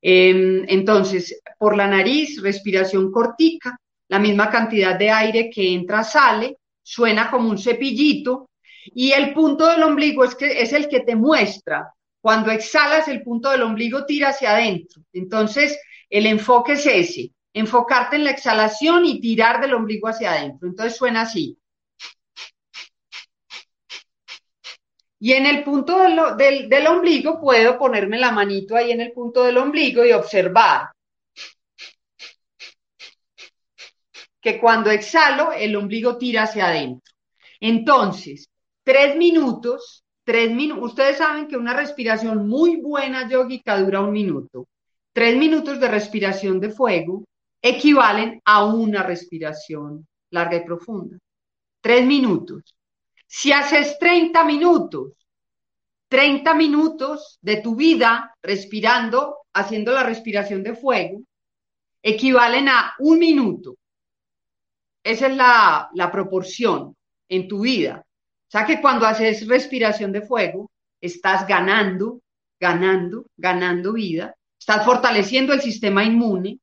[0.00, 6.56] Em, entonces, por la nariz, respiración cortica, la misma cantidad de aire que entra sale,
[6.82, 8.48] suena como un cepillito
[8.86, 11.92] y el punto del ombligo es, que, es el que te muestra.
[12.20, 15.02] Cuando exhalas, el punto del ombligo tira hacia adentro.
[15.12, 15.78] Entonces,
[16.10, 20.68] el enfoque es ese, enfocarte en la exhalación y tirar del ombligo hacia adentro.
[20.68, 21.58] Entonces suena así.
[25.20, 29.42] Y en el punto del, del, ombligo puedo ponerme la manito ahí en el punto
[29.44, 30.90] del ombligo y observar.
[34.40, 37.12] que cuando exhalo, el ombligo tira hacia adentro.
[37.60, 38.47] Entonces,
[38.88, 44.66] tres minutos, tres minutos, ustedes saben que una respiración muy buena yógica dura un minuto.
[45.12, 47.26] Tres minutos de respiración de fuego
[47.60, 51.18] equivalen a una respiración larga y profunda.
[51.82, 52.74] Tres minutos.
[53.26, 55.12] Si haces 30 minutos,
[56.08, 61.20] 30 minutos de tu vida respirando, haciendo la respiración de fuego,
[62.02, 63.76] equivalen a un minuto.
[65.04, 66.96] Esa es la, la proporción
[67.28, 68.02] en tu vida.
[68.48, 70.70] O sea que cuando haces respiración de fuego,
[71.02, 72.22] estás ganando,
[72.58, 76.58] ganando, ganando vida, estás fortaleciendo el sistema inmune,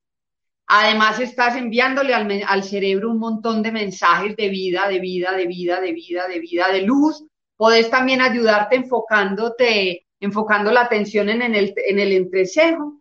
[0.65, 5.79] además estás enviándole al, cerebro un montón de mensajes de vida, de vida, de vida,
[5.79, 7.23] de vida, de vida, de luz.
[7.55, 12.99] Podés también ayudarte enfocándote, enfocando la atención en el, en el entrecejo,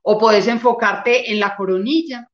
[0.00, 2.30] o puedes enfocarte en la coronilla,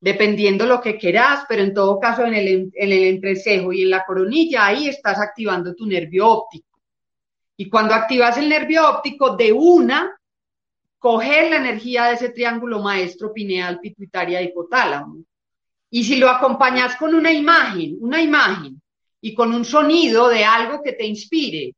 [0.00, 3.90] dependiendo lo que quieras, pero en todo caso en el, en el entrecejo y en
[3.90, 6.80] la coronilla, ahí estás activando tu nervio óptico.
[7.56, 10.18] Y cuando activas el nervio óptico, de una,
[10.98, 15.22] coger la energía de ese triángulo maestro pineal, pituitaria, hipotálamo.
[15.90, 18.80] Y si lo acompañas con una imagen, una imagen,
[19.20, 21.74] y con un sonido de algo que te inspire,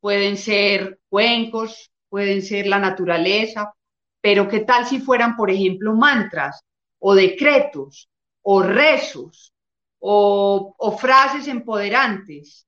[0.00, 3.74] pueden ser cuencos, pueden ser la naturaleza,
[4.22, 6.64] pero ¿qué tal si fueran, por ejemplo, mantras
[6.98, 8.10] o decretos
[8.42, 9.54] o rezos
[10.00, 12.66] o, frases empoderantes?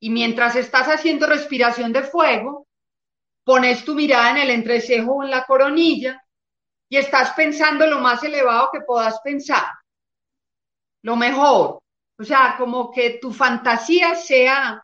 [0.00, 2.66] Y mientras estás haciendo respiración de fuego,
[3.44, 6.22] pones tu mirada en el entrecejo o en la coronilla
[6.88, 9.66] y estás pensando lo más elevado que puedas pensar.
[11.02, 11.80] Lo mejor.
[12.20, 14.82] O sea, como que tu fantasía sea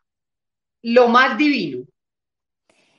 [0.83, 1.85] lo más divino.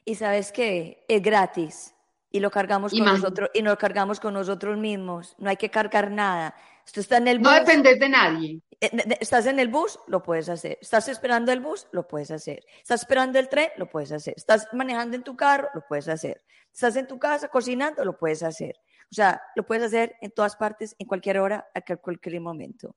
[0.04, 1.95] Y sabes que es gratis
[2.36, 5.34] y lo cargamos con nosotros y nos cargamos con nosotros mismos.
[5.38, 6.54] No hay que cargar nada.
[6.84, 7.48] Esto está en el bus.
[7.48, 8.60] No dependes de nadie.
[8.78, 10.76] Eh, estás en el bus, lo puedes hacer.
[10.82, 12.62] Estás esperando el bus, lo puedes hacer.
[12.78, 14.34] Estás esperando el tren, lo puedes hacer.
[14.36, 16.42] Estás manejando en tu carro, lo puedes hacer.
[16.70, 18.76] Estás en tu casa cocinando, lo puedes hacer.
[19.10, 22.96] O sea, lo puedes hacer en todas partes, en cualquier hora, a cualquier momento.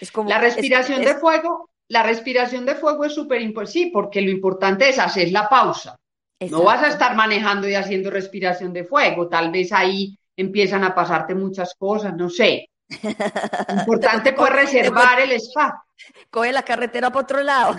[0.00, 4.20] Es como, la respiración de fuego, la respiración de fuego es súper importante, sí, porque
[4.20, 5.98] lo importante es hacer la pausa.
[6.40, 10.94] No vas a estar manejando y haciendo respiración de fuego, tal vez ahí empiezan a
[10.94, 12.70] pasarte muchas cosas, no sé.
[13.80, 15.82] Importante pues reservar el espacio.
[16.30, 17.74] Coge la carretera por otro lado.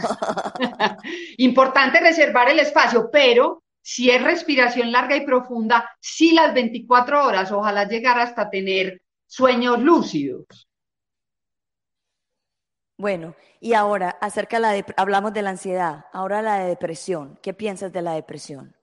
[1.38, 7.52] Importante reservar el espacio, pero si es respiración larga y profunda, sí las 24 horas,
[7.52, 10.68] ojalá llegar hasta tener sueños lúcidos.
[12.98, 17.40] Bueno, y ahora acerca la de, hablamos de la ansiedad, ahora la de depresión.
[17.42, 18.76] ¿Qué piensas de la depresión?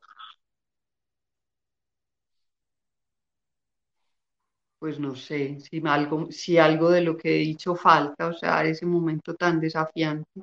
[4.78, 8.64] pues no sé, si algo, si algo de lo que he dicho falta, o sea,
[8.64, 10.42] ese momento tan desafiante.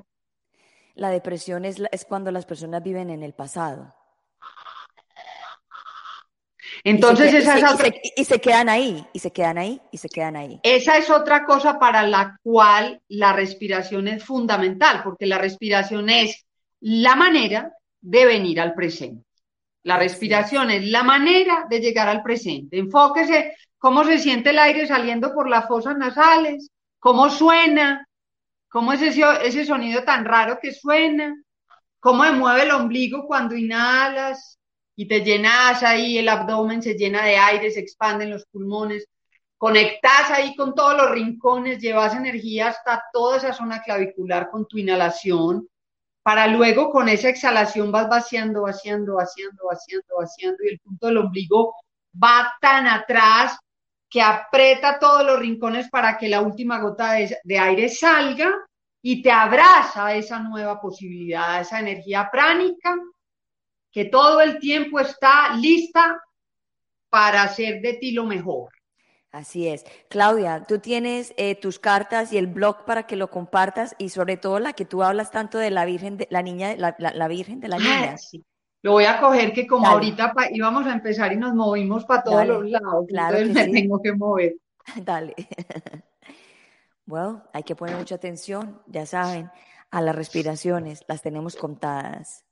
[0.96, 3.96] La depresión es, es cuando las personas viven en el pasado.
[6.84, 7.89] Entonces, esa es otra...
[8.15, 10.60] y se quedan ahí, y se quedan ahí, y se quedan ahí.
[10.63, 16.46] Esa es otra cosa para la cual la respiración es fundamental, porque la respiración es
[16.82, 19.26] la manera de venir al presente.
[19.84, 22.78] La respiración es la manera de llegar al presente.
[22.78, 26.69] Enfóquese cómo se siente el aire saliendo por las fosas nasales,
[27.00, 28.08] cómo suena,
[28.69, 31.36] cómo es ese, sonido tan raro que suena,
[32.00, 34.58] cómo se mueve el ombligo cuando inhalas
[34.95, 39.08] y te llenas ahí, el abdomen se llena de aire, se expanden los pulmones,
[39.58, 44.77] conectas ahí con todos los rincones, llevas energía hasta toda esa zona clavicular con tu
[44.77, 45.67] inhalación,
[46.21, 51.17] para luego con esa exhalación vas vaciando, vaciando, vaciando, vaciando, vaciando y el punto del
[51.17, 51.75] ombligo
[52.21, 53.58] va tan atrás
[54.10, 58.53] que aprieta todos los rincones para que la última gota de, aire salga
[59.01, 62.95] y te abraza esa nueva posibilidad, esa energía pránica
[63.93, 66.21] que todo el tiempo está lista
[67.10, 68.69] para hacer de ti lo mejor.
[69.32, 69.86] Así es.
[70.10, 74.36] Claudia, tú tienes eh, tus cartas y el blog para que lo compartas y sobre
[74.36, 77.60] todo la que tú hablas tanto de la Virgen, de la niña, la, la, Virgen
[77.60, 78.17] de la Niña.
[78.17, 78.43] sí.
[78.84, 82.45] Lo voy a coger que como ahorita íbamos a empezar y nos movimos para todos
[82.45, 84.56] los lados, claro entonces me tengo que mover.
[84.95, 85.36] Dale.
[87.06, 89.51] Bueno, hay que poner mucha atención, ya saben,
[89.91, 92.42] a las respiraciones, las tenemos contadas.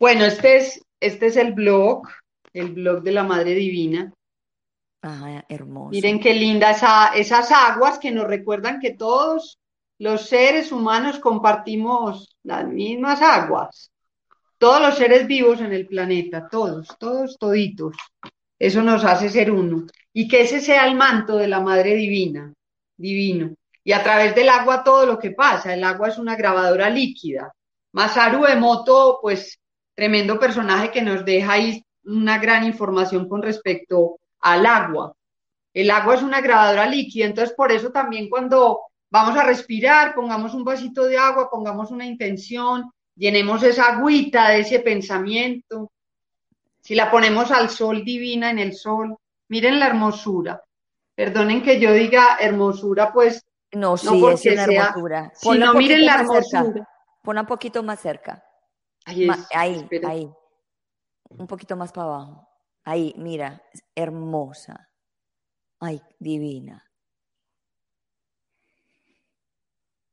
[0.00, 2.08] Bueno, este es, este es el blog,
[2.54, 4.10] el blog de la Madre Divina.
[5.02, 5.90] Ajá, hermoso.
[5.90, 9.58] Miren qué linda esa, esas aguas que nos recuerdan que todos
[9.98, 13.92] los seres humanos compartimos las mismas aguas.
[14.56, 17.94] Todos los seres vivos en el planeta, todos, todos, toditos.
[18.58, 19.86] Eso nos hace ser uno.
[20.14, 22.50] Y que ese sea el manto de la Madre Divina,
[22.96, 23.54] divino.
[23.84, 25.74] Y a través del agua todo lo que pasa.
[25.74, 27.52] El agua es una grabadora líquida.
[27.92, 29.59] Masaru Emoto, pues
[30.00, 35.14] tremendo personaje que nos deja ahí una gran información con respecto al agua.
[35.74, 38.80] El agua es una grabadora líquida, entonces por eso también cuando
[39.10, 44.60] vamos a respirar, pongamos un vasito de agua, pongamos una intención, llenemos esa agüita de
[44.60, 45.92] ese pensamiento.
[46.80, 50.62] Si la ponemos al sol divina en el sol, miren la hermosura.
[51.14, 55.30] Perdonen que yo diga hermosura, pues no, sí, es una hermosura.
[55.34, 56.88] Si no, miren la hermosura.
[57.22, 58.42] Pon un poquito más cerca.
[59.10, 60.30] Ahí, ahí, ahí.
[61.30, 62.48] Un poquito más para abajo.
[62.84, 63.62] Ahí, mira,
[63.94, 64.88] hermosa.
[65.80, 66.84] Ay, divina.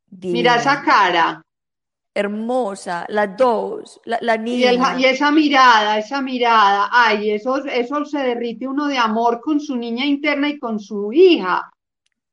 [0.09, 1.41] Mira esa cara.
[2.13, 4.97] Hermosa, las dos, la, niña.
[4.97, 9.75] Y, esa mirada, esa mirada, ay, eso, eso se derrite uno de amor con su
[9.75, 11.69] niña interna y con su hija.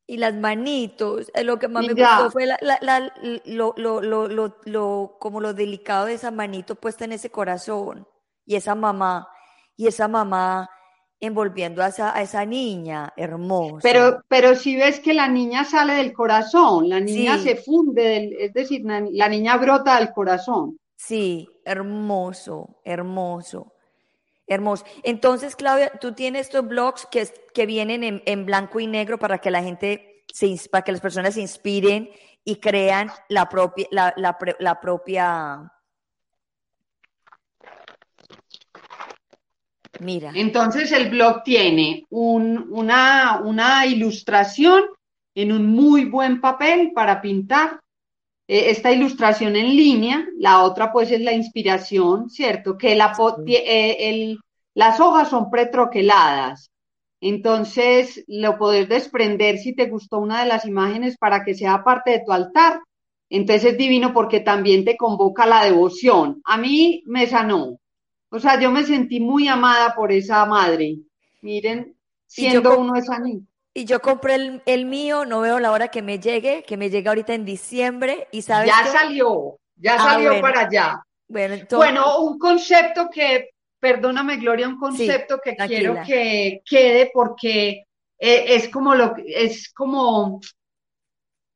[0.07, 5.41] Y las manitos, eh, lo que más me gustó fue lo, lo, lo, lo, como
[5.41, 8.07] lo delicado de esa manito puesta en ese corazón.
[8.45, 9.29] Y esa mamá,
[9.77, 10.69] y esa mamá
[11.21, 13.79] envolviendo a esa, a esa niña hermosa.
[13.83, 18.53] Pero, pero si ves que la niña sale del corazón, la niña se funde, es
[18.53, 20.79] decir, la niña brota del corazón.
[20.97, 23.74] Sí, hermoso, hermoso,
[24.47, 24.85] hermoso.
[25.03, 29.39] Entonces, Claudia, tú tienes estos blogs que, que vienen en, en blanco y negro para
[29.39, 32.11] que la gente, se, para que las personas se inspiren
[32.45, 35.71] y crean la propia, la, la, la propia
[40.01, 40.33] Mira.
[40.35, 44.83] Entonces el blog tiene una, una, ilustración
[45.35, 47.81] en un muy buen papel para pintar.
[48.47, 52.77] Eh, esta ilustración en línea, la otra pues es la inspiración, ¿cierto?
[52.77, 53.17] Que la,
[53.47, 54.37] eh,
[54.75, 56.71] las hojas son pretroqueladas.
[57.21, 62.11] Entonces lo puedes desprender si te gustó una de las imágenes para que sea parte
[62.11, 62.81] de tu altar.
[63.31, 66.43] Entonces es divino porque también te convoca la devoción.
[66.45, 67.79] A mí me sanó,
[68.35, 70.97] o sea, yo me sentí muy amada por esa madre.
[71.41, 71.95] Miren,
[72.27, 73.47] siendo uno esa niña.
[73.77, 77.11] Y yo compré el, mío, no veo la hora que me llegue, que me llega
[77.11, 81.03] ahorita en diciembre y sabes Ya salió, ya ah, salió para allá.
[81.27, 83.51] Bueno, un concepto que,
[83.81, 87.85] perdóname Gloria, un concepto que quiero que quede porque
[88.17, 90.41] eh, es como lo es como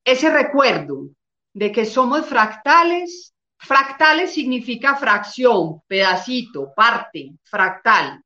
[0.05, 1.09] ese recuerdo
[1.55, 3.33] de que somos fractales.
[3.61, 8.23] Fractales significa fracción, pedacito, parte, fractal,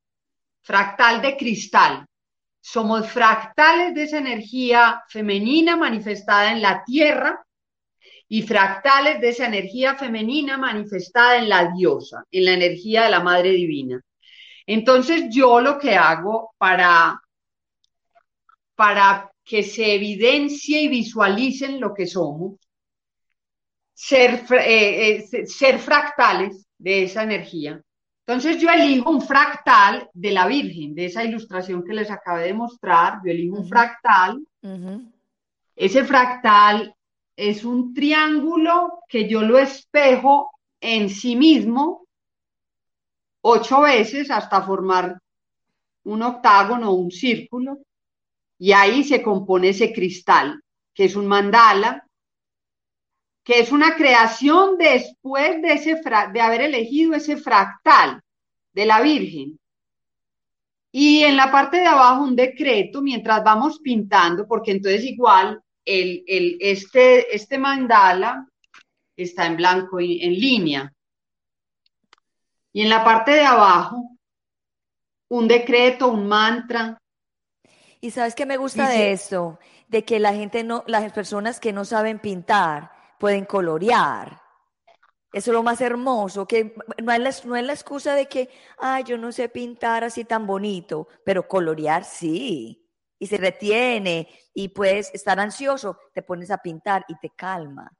[0.63, 2.07] fractal de cristal.
[2.65, 7.45] Somos fractales de esa energía femenina manifestada en la tierra
[8.29, 13.21] y fractales de esa energía femenina manifestada en la diosa, en la energía de la
[13.21, 14.01] Madre Divina.
[14.65, 17.21] Entonces yo lo que hago para,
[18.77, 22.61] para que se evidencie y visualicen lo que somos,
[23.93, 27.83] ser, eh, eh, ser fractales de esa energía.
[28.27, 32.55] Entonces yo elijo un fractal de la Virgen, de esa ilustración que les acabé de
[32.55, 34.47] mostrar, yo elijo un fractal.
[35.75, 36.95] Ese fractal
[37.35, 40.51] es un triángulo que yo lo espejo
[40.81, 42.07] en sí mismo
[43.43, 45.19] ocho veces hasta formar
[46.05, 47.79] un octágono o un círculo,
[48.59, 50.63] y ahí se compone ese cristal,
[50.95, 52.07] que es un mandala,
[53.45, 56.01] que es una creación después de, ese
[56.33, 58.23] de haber elegido ese fractal
[58.73, 59.59] de la Virgen.
[60.93, 66.23] Y en la parte de abajo un decreto mientras vamos pintando, porque entonces igual el,
[66.27, 68.47] el, este, este mandala
[69.17, 70.93] está en blanco y en línea.
[72.73, 74.17] Y en la parte de abajo,
[75.29, 76.99] un decreto, un mantra.
[78.01, 81.73] Y sabes qué me gusta de eso, de que la gente no, las personas que
[81.73, 82.91] no saben pintar,
[83.23, 84.43] pueden colorear.
[85.33, 88.51] Eso es lo más hermoso, que no es, la, no es la excusa de que,
[88.79, 92.85] ay, yo no sé pintar así tan bonito, pero colorear sí.
[93.21, 97.93] Y se retiene y puedes estar ansioso, te pones a pintar y te calma.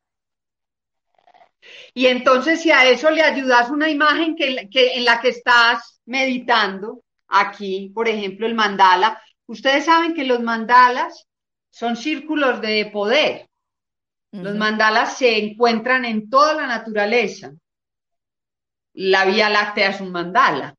[1.95, 6.01] Y entonces si a eso le ayudas una imagen que, que, en la que estás
[6.05, 11.29] meditando, aquí, por ejemplo, el mandala, ustedes saben que los mandalas
[11.71, 13.52] son círculos de poder.
[14.33, 17.53] Los mandalas se encuentran en toda la naturaleza.
[18.95, 20.75] La Vía Láctea es un mandala,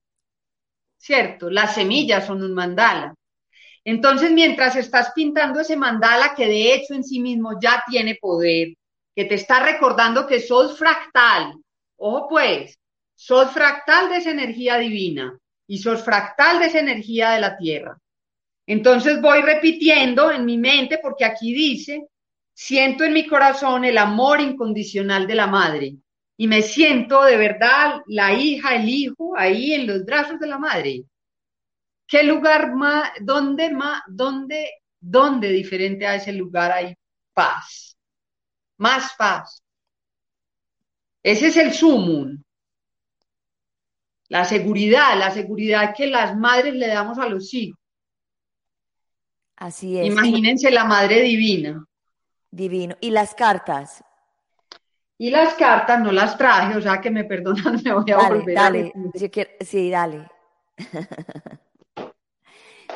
[0.97, 1.49] ¿cierto?
[1.49, 3.13] Las semillas son un mandala.
[3.85, 8.69] Entonces, mientras estás pintando ese mandala que de hecho en sí mismo ya tiene poder,
[9.15, 11.53] que te está recordando que sos fractal,
[11.97, 12.79] ojo pues,
[13.15, 15.37] sos fractal de esa energía divina
[15.67, 17.97] y sos fractal de esa energía de la tierra.
[18.65, 22.07] Entonces voy repitiendo en mi mente, porque aquí dice,
[22.53, 25.95] Siento en mi corazón el amor incondicional de la madre
[26.37, 30.59] y me siento de verdad la hija, el hijo ahí en los brazos de la
[30.59, 31.03] madre.
[32.07, 36.93] ¿Qué lugar más, dónde más, dónde, dónde diferente a ese lugar hay
[37.33, 37.93] paz?
[38.83, 39.63] más paz.
[41.23, 42.43] Ese es el sumum.
[44.27, 47.79] La seguridad, la seguridad que las madres le damos a los hijos.
[49.55, 50.07] Así es.
[50.07, 51.85] Imagínense la madre divina.
[52.53, 52.95] Divino.
[53.01, 54.03] ¿Y las cartas?
[55.17, 58.55] Y las cartas no las traje, o sea que me perdonan, me voy a volver
[58.55, 58.93] dale.
[58.95, 60.27] a Sí, dale.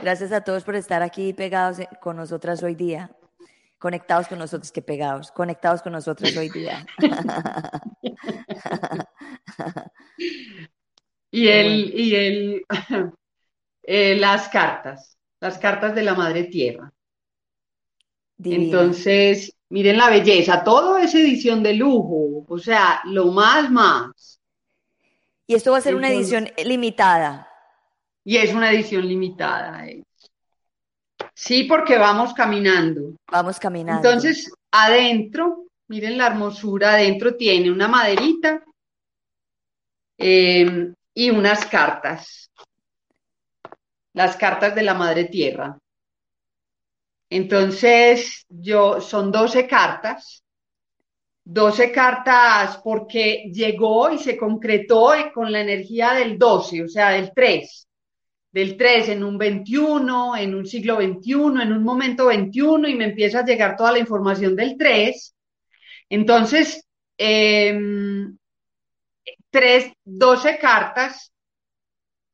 [0.02, 3.10] Gracias a todos por estar aquí pegados con nosotras hoy día.
[3.80, 5.32] Conectados con nosotros, que pegados.
[5.32, 6.86] Conectados con nosotros hoy día.
[11.32, 12.64] y el, y el,
[13.84, 16.94] eh, las cartas, las cartas de la Madre Tierra.
[18.44, 24.40] Entonces, miren la belleza, todo es edición de lujo, o sea, lo más más.
[25.48, 27.48] Y esto va a ser una edición limitada.
[28.24, 29.88] Y es una edición limitada.
[29.88, 30.04] Eh.
[31.34, 33.16] Sí, porque vamos caminando.
[33.32, 34.08] Vamos caminando.
[34.08, 38.62] Entonces, adentro, miren la hermosura, adentro tiene una maderita
[40.18, 42.52] em, y unas cartas.
[44.14, 45.78] Las cartas de la Madre Tierra.
[47.30, 50.44] Entonces, yo, son 12 cartas,
[51.44, 57.32] 12 cartas porque llegó y se concretó con la energía del 12, o sea, del
[57.34, 57.88] 3,
[58.52, 63.06] del 3 en un 21, en un siglo 21, en un momento 21 y me
[63.06, 65.36] empieza a llegar toda la información del 3.
[66.10, 66.86] Entonces,
[67.18, 67.78] eh,
[69.50, 71.32] 3, 12 cartas,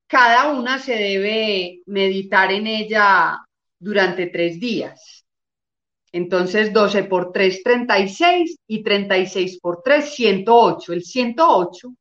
[0.08, 3.40] cada una se debe meditar en ella
[3.84, 5.26] durante tres días.
[6.12, 10.94] Entonces, 12 por 3, 36 y 36 por 3, 108.
[10.94, 11.94] El 108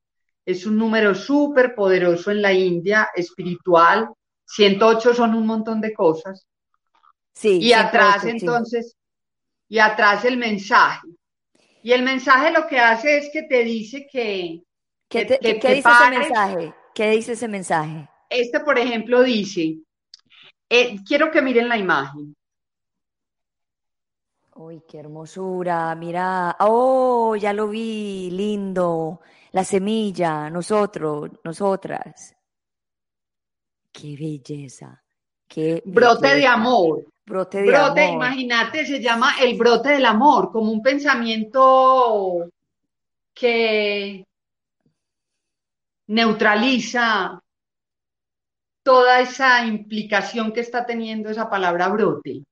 [0.44, 4.08] es un número súper poderoso en la India, espiritual.
[4.46, 6.46] 108 son un montón de cosas.
[7.32, 7.58] Sí.
[7.58, 8.94] Y atrás, entonces,
[9.68, 11.08] y atrás el mensaje.
[11.82, 14.62] Y el mensaje lo que hace es que te dice que...
[15.08, 16.74] ¿Qué, dice ese mensaje?
[16.94, 18.08] ¿Qué dice ese mensaje?
[18.28, 19.78] Este, por ejemplo, dice,
[20.74, 22.34] eh, quiero que miren la imagen.
[24.54, 29.20] Uy, qué hermosura, mira, oh, ya lo vi, lindo,
[29.50, 32.34] la semilla, nosotros, nosotras.
[33.92, 35.02] Qué belleza,
[35.46, 37.04] qué brote de amor.
[37.26, 42.50] Brote de brote, imagínate, se llama el brote del amor, como un pensamiento
[43.34, 44.26] que
[46.06, 47.41] neutraliza
[48.82, 52.42] toda esa implicación que está teniendo esa palabra brote.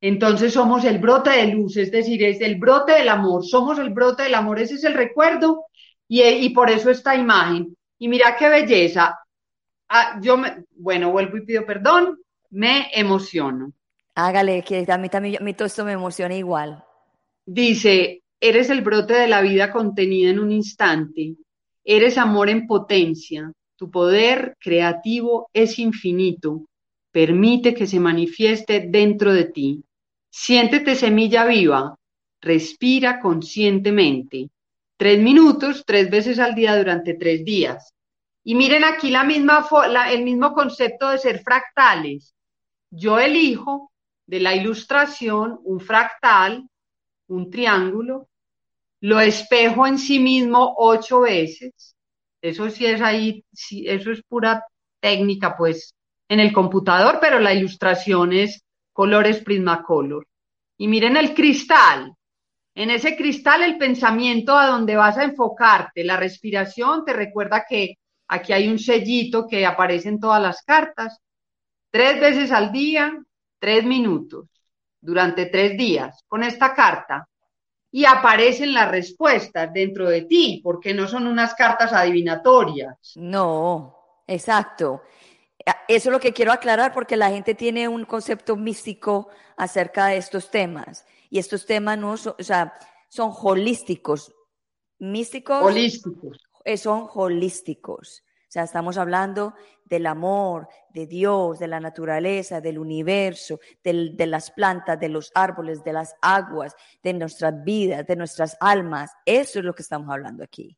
[0.00, 3.90] Entonces somos el brote de luz, es decir, es el brote del amor, somos el
[3.90, 5.64] brote del amor, ese es el recuerdo
[6.08, 7.76] y, por eso esta imagen.
[7.98, 9.18] Y mira qué belleza.
[9.88, 12.18] Ah, yo, me, bueno, vuelvo y pido perdón,
[12.50, 13.72] me emociono.
[14.14, 16.84] Hágale, que a mí también, a mí todo esto me emociona igual.
[17.44, 21.36] Dice, eres el brote de la vida contenida en un instante,
[21.84, 26.66] eres amor en potencia, tu poder creativo es infinito.
[27.12, 29.84] Permite que se manifieste dentro de ti.
[30.30, 31.94] Siéntete semilla viva.
[32.40, 34.50] Respira conscientemente.
[34.96, 37.92] Tres minutos, tres veces al día durante tres días.
[38.44, 39.66] Y miren aquí la misma,
[40.10, 42.34] el mismo concepto de ser fractales.
[42.90, 43.92] Yo elijo
[44.26, 46.68] de la ilustración un fractal,
[47.28, 48.28] un triángulo,
[49.00, 51.95] lo espejo en sí mismo ocho veces
[52.46, 53.44] eso sí es ahí,
[53.84, 54.64] eso es pura
[55.00, 55.94] técnica, pues,
[56.28, 60.26] en el computador, pero la ilustración es colores Prismacolor.
[60.78, 62.12] Y miren el cristal.
[62.74, 67.94] En ese cristal el pensamiento a donde vas a enfocarte, la respiración, te recuerda que
[68.28, 71.18] aquí hay un sellito que aparece en todas las cartas.
[71.90, 73.12] Tres veces al día,
[73.58, 74.48] tres minutos,
[75.00, 77.26] durante tres días, con esta carta
[77.96, 83.14] y aparecen las respuestas dentro de ti, porque no son unas cartas adivinatorias.
[83.14, 85.00] No, exacto.
[85.88, 90.18] Eso es lo que quiero aclarar porque la gente tiene un concepto místico acerca de
[90.18, 92.74] estos temas y estos temas no son, o sea,
[93.08, 94.30] son holísticos.
[94.98, 95.62] Místicos.
[95.62, 96.38] Holísticos.
[96.66, 98.22] Eh, son holísticos.
[98.56, 99.52] Sea, estamos hablando
[99.84, 105.84] del amor, de Dios, de la naturaleza, del universo, de las plantas, de los árboles,
[105.84, 109.12] de las aguas, de nuestras vidas, de nuestras almas.
[109.26, 110.74] Eso es lo que estamos hablando aquí.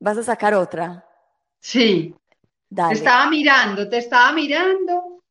[0.00, 1.06] ¿Vas a sacar otra?
[1.60, 2.12] Sí.
[2.74, 5.22] Te estaba mirando, te estaba mirando,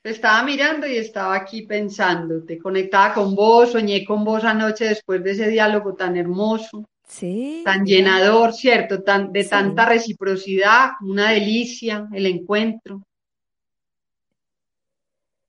[0.00, 2.44] te estaba mirando y estaba aquí pensando.
[2.44, 6.88] Te conectaba con vos, soñé con vos anoche después de ese diálogo tan hermoso.
[7.06, 7.62] Sí.
[7.64, 9.02] Tan llenador, ¿cierto?
[9.02, 13.02] Tan, de tanta reciprocidad, una delicia el encuentro.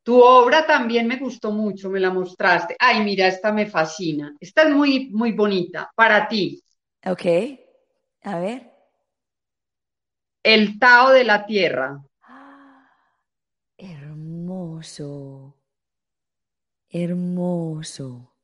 [0.04, 2.76] Tu obra también me gustó mucho, me la mostraste.
[2.78, 4.36] Ay, mira, esta me fascina.
[4.40, 6.62] Esta es muy, muy bonita para ti.
[7.08, 7.26] Ok,
[8.22, 8.72] a ver.
[10.44, 12.00] El Tao de la Tierra.
[13.78, 15.56] Hermoso,
[16.90, 18.35] hermoso.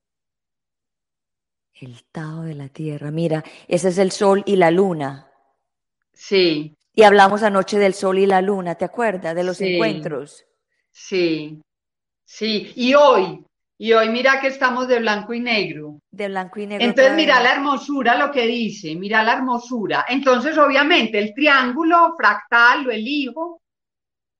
[1.82, 3.09] El Tao de la Tierra.
[3.09, 5.27] Mira, ese es el Sol y la Luna.
[6.13, 6.75] Sí.
[6.93, 9.34] Y hablamos anoche del Sol y la Luna, ¿te acuerdas?
[9.34, 9.73] De los Sí.
[9.73, 10.45] encuentros.
[10.91, 11.59] Sí,
[12.23, 12.71] sí.
[12.75, 13.43] Y hoy,
[13.79, 15.97] y hoy mira que estamos de blanco y negro.
[16.11, 16.86] De blanco y negro.
[16.86, 20.05] Entonces mira la hermosura, lo que dice, mira la hermosura.
[20.07, 23.59] Entonces obviamente el triángulo fractal lo elijo,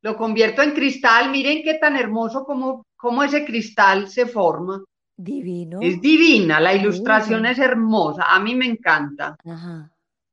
[0.04, 1.32] lo convierto en cristal.
[1.32, 4.84] Miren qué tan hermoso como, como ese cristal se forma.
[5.24, 5.80] Divino.
[5.82, 7.52] Es divina, la ilustración Divino.
[7.52, 9.38] es hermosa, a mí me encanta.
[9.46, 9.92] Ajá.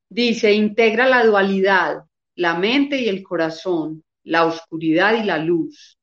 [0.08, 2.04] Dice, integra la dualidad,
[2.36, 5.98] la mente y el corazón, la oscuridad y la luz.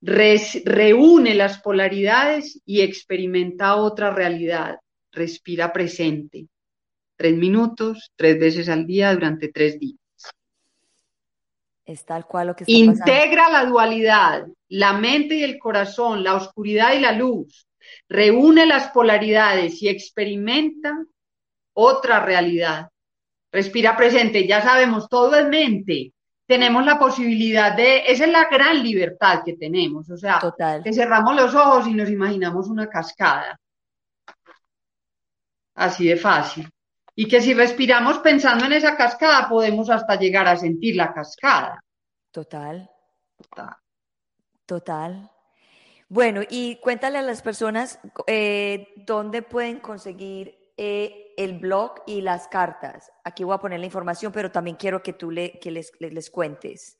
[0.00, 4.78] Reúne las polaridades y experimenta otra realidad.
[5.12, 6.46] Respira presente.
[7.16, 9.98] Tres minutos, tres veces al día durante tres días.
[11.86, 12.92] Es tal cual lo que está pasando.
[12.92, 17.68] Integra la dualidad, la mente y el corazón, la oscuridad y la luz.
[18.08, 21.04] Reúne las polaridades y experimenta
[21.74, 22.88] otra realidad.
[23.52, 26.12] Respira presente, ya sabemos, todo es mente.
[26.44, 30.82] Tenemos la posibilidad de, esa es la gran libertad que tenemos, o sea, Total.
[30.82, 33.56] que cerramos los ojos y nos imaginamos una cascada.
[35.76, 36.68] Así de fácil.
[37.14, 41.80] Y que si respiramos pensando en esa cascada, podemos hasta llegar a sentir la cascada.
[42.32, 42.90] Total.
[43.36, 43.76] Total.
[46.08, 52.48] Bueno, y cuéntale a las personas eh, dónde pueden conseguir eh, el blog y las
[52.48, 53.10] cartas.
[53.24, 56.12] Aquí voy a poner la información, pero también quiero que tú le, que les, les,
[56.12, 56.98] les cuentes.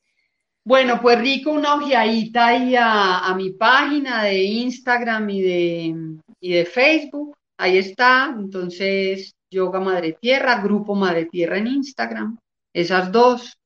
[0.64, 5.94] Bueno, pues rico, una ojeadita ahí a, a mi página de Instagram y de,
[6.40, 7.36] y de Facebook.
[7.58, 8.34] Ahí está.
[8.34, 12.38] Entonces, Yoga Madre Tierra, Grupo Madre Tierra en Instagram.
[12.72, 13.58] Esas dos.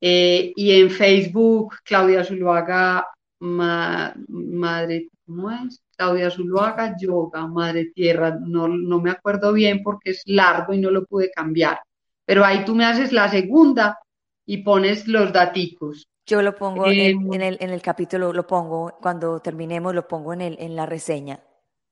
[0.00, 3.06] Eh, y en Facebook, Claudia Zuluaga,
[3.40, 5.80] ma- Madre, ¿cómo es?
[5.96, 8.38] Claudia Zuluaga, Yoga, Madre Tierra.
[8.40, 11.80] No, no me acuerdo bien porque es largo y no lo pude cambiar.
[12.24, 13.98] Pero ahí tú me haces la segunda
[14.46, 16.06] y pones los daticos.
[16.26, 20.06] Yo lo pongo Eh, en, en el, en el capítulo, lo pongo, cuando terminemos, lo
[20.06, 21.40] pongo en, el, en la reseña.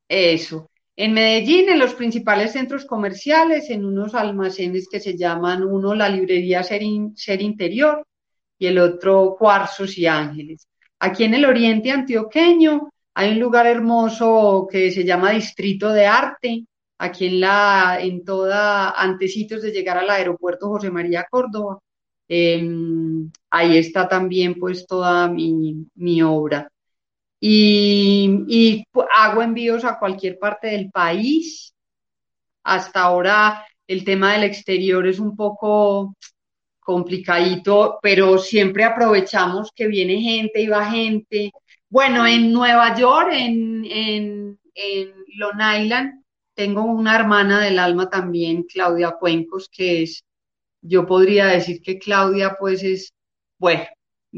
[0.09, 0.69] Eso.
[0.97, 6.09] En Medellín, en los principales centros comerciales, en unos almacenes que se llaman uno la
[6.09, 8.03] librería Ser, In- Ser Interior
[8.59, 10.67] y el otro Cuarzos y Ángeles.
[10.99, 16.65] Aquí en el oriente antioqueño hay un lugar hermoso que se llama Distrito de Arte,
[16.99, 21.79] aquí en la, en toda, antecitos de llegar al aeropuerto José María Córdoba.
[22.29, 26.69] Em, ahí está también pues toda mi, mi obra
[27.41, 28.85] y,
[29.15, 31.75] hago envíos a cualquier parte del país.
[32.65, 36.17] Hasta ahora el tema del exterior es un poco
[36.81, 41.53] complicadito, pero siempre aprovechamos que viene gente y va gente.
[41.89, 46.25] Bueno, en Nueva York, en, en, en Long Island,
[46.55, 50.25] tengo una hermana del alma también, Claudia Cuencos, que es,
[50.81, 53.13] yo podría decir que Claudia pues es,
[53.59, 53.85] bueno,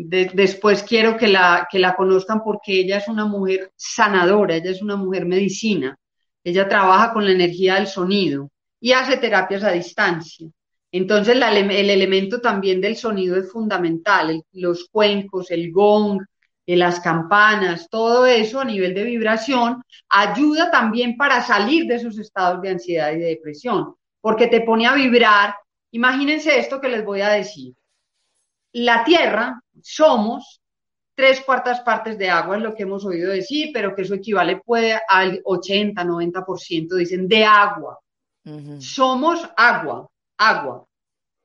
[0.05, 4.71] de- después quiero que la, que la conozcan porque ella es una mujer sanadora, ella
[4.71, 5.97] es una mujer medicina,
[6.45, 10.49] ella trabaja con la energía del sonido y hace terapias a distancia.
[10.91, 11.43] Entonces el
[11.91, 16.23] elemento también del sonido es fundamental, los cuencos, el gong,
[16.67, 22.19] eh, las campanas, todo eso a nivel de vibración ayuda también para salir de esos
[22.19, 25.55] estados de ansiedad y de depresión, porque te pone a vibrar.
[25.91, 27.75] Imagínense esto que les voy a decir
[28.73, 30.61] la tierra somos
[31.15, 34.61] tres cuartas partes de agua, es lo que hemos oído decir, pero que eso equivale
[34.65, 37.99] puede al 80, 90%, dicen, de agua.
[38.79, 40.09] Somos agua,
[40.39, 40.87] agua.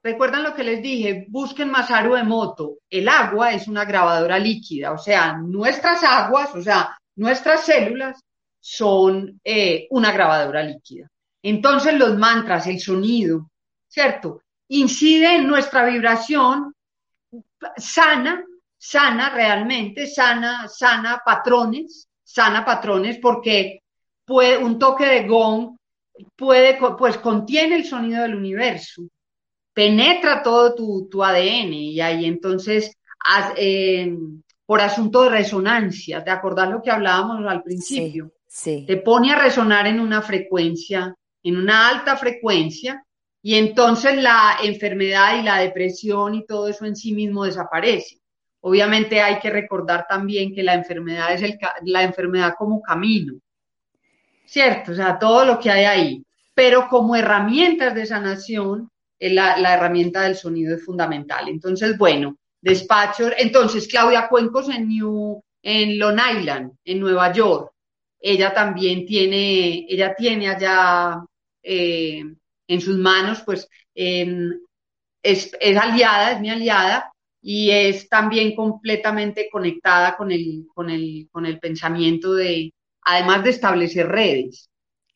[0.04, 1.26] ¿Recuerdan lo que les dije?
[1.28, 2.78] Busquen Masaru Emoto.
[2.90, 8.22] El agua es una grabadora líquida, o sea, nuestras aguas, o sea, nuestras células
[8.60, 11.08] son eh, una grabadora líquida.
[11.42, 13.50] Entonces los mantras, el sonido,
[13.88, 14.42] ¿cierto?
[14.70, 16.74] Incide en nuestra vibración
[17.78, 18.44] sana,
[18.78, 23.80] sana realmente, sana, sana patrones, sana patrones, porque
[24.26, 25.76] puede, un toque de gong
[26.36, 29.04] puede, pues contiene el sonido del universo,
[29.74, 32.96] penetra todo tu, tu ADN y ahí entonces,
[33.58, 34.16] eh,
[34.66, 38.32] por asunto de resonancia, ¿te acordás lo que hablábamos al Sí, principio?
[38.48, 38.86] sí.
[38.88, 43.04] te pone a resonar en una frecuencia, en una alta frecuencia,
[43.44, 48.20] y entonces la enfermedad y la depresión y todo eso en sí mismo desaparece.
[48.62, 53.34] obviamente hay que recordar también que la enfermedad es la enfermedad como camino,
[54.46, 54.94] ¿cierto?
[54.94, 56.26] O sea, todo lo que hay ahí.
[56.54, 58.90] Pero como herramientas de sanación,
[59.20, 61.50] la, la herramienta del sonido es fundamental.
[61.50, 63.34] Entonces, bueno, despachos.
[63.38, 67.74] Entonces, Claudia Cuencos en, New, en Long Island, en Nueva York,
[68.20, 71.26] ella también tiene, ella tiene allá
[71.62, 72.24] eh,
[72.68, 74.60] en sus manos, pues em,
[75.22, 77.12] es, es, aliada, es mi aliada
[77.42, 83.50] y es también completamente conectada con el, con el, con el pensamiento de, además de
[83.50, 84.70] establecer redes.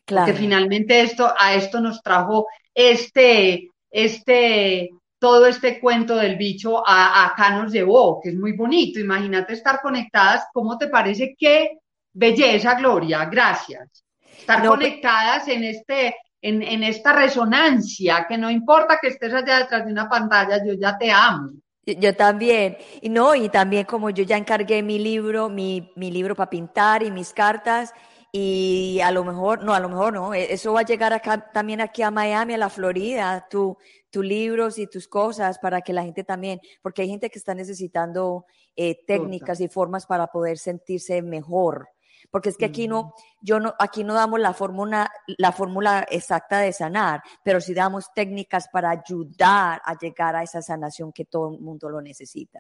[0.06, 0.28] Claro.
[0.28, 4.89] Que finalmente esto, a esto nos trajo este, este,
[5.20, 9.00] todo este cuento del bicho acá nos llevó, que es muy bonito.
[9.00, 11.80] Imagínate estar conectadas, ¿cómo te parece qué
[12.14, 13.26] belleza, Gloria?
[13.26, 14.04] Gracias.
[14.38, 19.86] Estar conectadas en este, en, en, esta resonancia, que no importa que estés allá detrás
[19.86, 21.52] de una pantalla, yo ya te amo.
[21.86, 26.36] Yo, también, y no, y también como yo ya encargué mi libro, mi, mi libro
[26.36, 27.94] para pintar y mis cartas,
[28.32, 31.50] y a lo mejor, no, a lo mejor no, e, eso va a llegar acá,
[31.52, 33.78] también aquí a Miami, a la Florida, tu,
[34.10, 37.56] tus libros y tus cosas para que la gente también, porque hay gente que está
[37.56, 41.88] necesitando eh, técnicas y formas para poder sentirse mejor.
[42.30, 46.60] Porque es que aquí no, yo no, aquí no damos la fórmula, la fórmula exacta
[46.60, 51.54] de sanar, pero sí damos técnicas para ayudar a llegar a esa sanación que todo
[51.54, 52.60] el mundo lo necesita.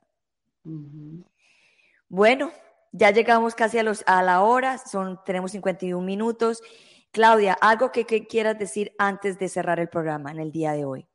[2.07, 2.51] Bueno,
[2.91, 6.61] ya llegamos casi a, los, a la hora, son, tenemos 51 minutos.
[7.11, 10.85] Claudia, algo que, que quieras decir antes de cerrar el programa en el día de
[10.85, 11.07] hoy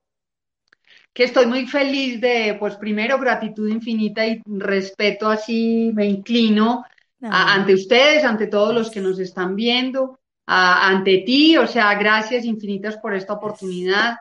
[1.12, 6.84] que estoy muy feliz de, pues primero, gratitud infinita y respeto así, me inclino
[7.22, 12.96] ante ustedes, ante todos los que nos están viendo, ante ti, o sea, gracias infinitas
[12.98, 14.16] por esta oportunidad,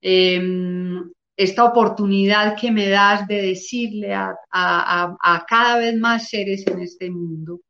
[0.00, 6.80] em, esta oportunidad que me das de decirle a, a cada vez más seres en
[6.80, 7.60] este mundo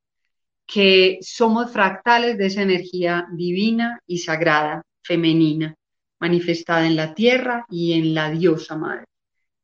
[0.66, 5.74] que somos fractales de esa energía divina y sagrada, femenina,
[6.20, 9.05] manifestada en la tierra y en la diosa madre.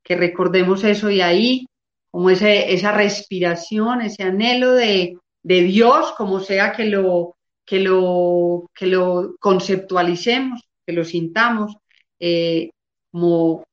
[0.02, 1.66] Que recordemos eso y ahí
[2.12, 8.70] como ese, esa respiración, ese anhelo de, de, Dios, como sea que lo, que lo,
[8.74, 11.74] que lo conceptualicemos, que lo sintamos,
[12.20, 12.70] eh,
[13.10, 13.64] como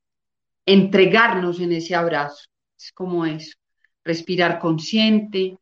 [0.65, 2.45] entregarnos en ese abrazo.
[2.77, 3.57] Es como eso,
[4.05, 5.57] respirar consciente.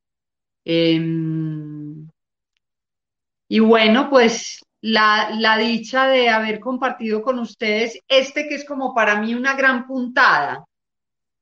[0.63, 2.07] Em,
[3.49, 8.93] y bueno, pues la, la, dicha de haber compartido con ustedes este que es como
[8.93, 10.66] para mí una gran puntada,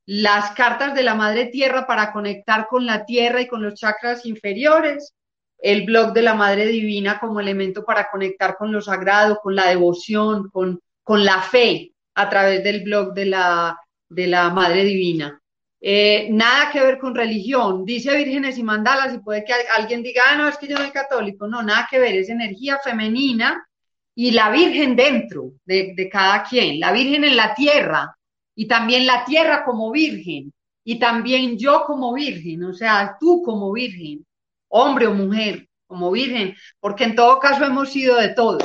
[0.06, 4.26] las cartas de la Madre Tierra para conectar con la Tierra y con los chakras
[4.26, 5.14] inferiores,
[5.58, 9.68] el blog de la Madre Divina como elemento para conectar con lo sagrado, con la
[9.68, 13.80] devoción, con, con la fe a través del blog de la,
[14.10, 15.42] de la Madre Divina.
[15.82, 20.24] Eh, nada que ver con religión, dice vírgenes y mandalas y puede que alguien diga,
[20.30, 23.68] ah, no, es que yo soy católico, no, nada que ver, es energía femenina
[24.16, 28.16] y la Virgen dentro de, de cada quien, la Virgen en la tierra,
[28.56, 30.52] y también la tierra como virgen,
[30.84, 34.26] y también yo como virgen, o sea, tú como virgen,
[34.70, 38.60] hombre o mujer como virgen, porque en todo caso hemos sido de todo.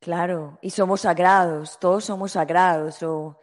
[0.00, 3.02] Claro, y somos sagrados, todos somos sagrados.
[3.02, 3.40] O,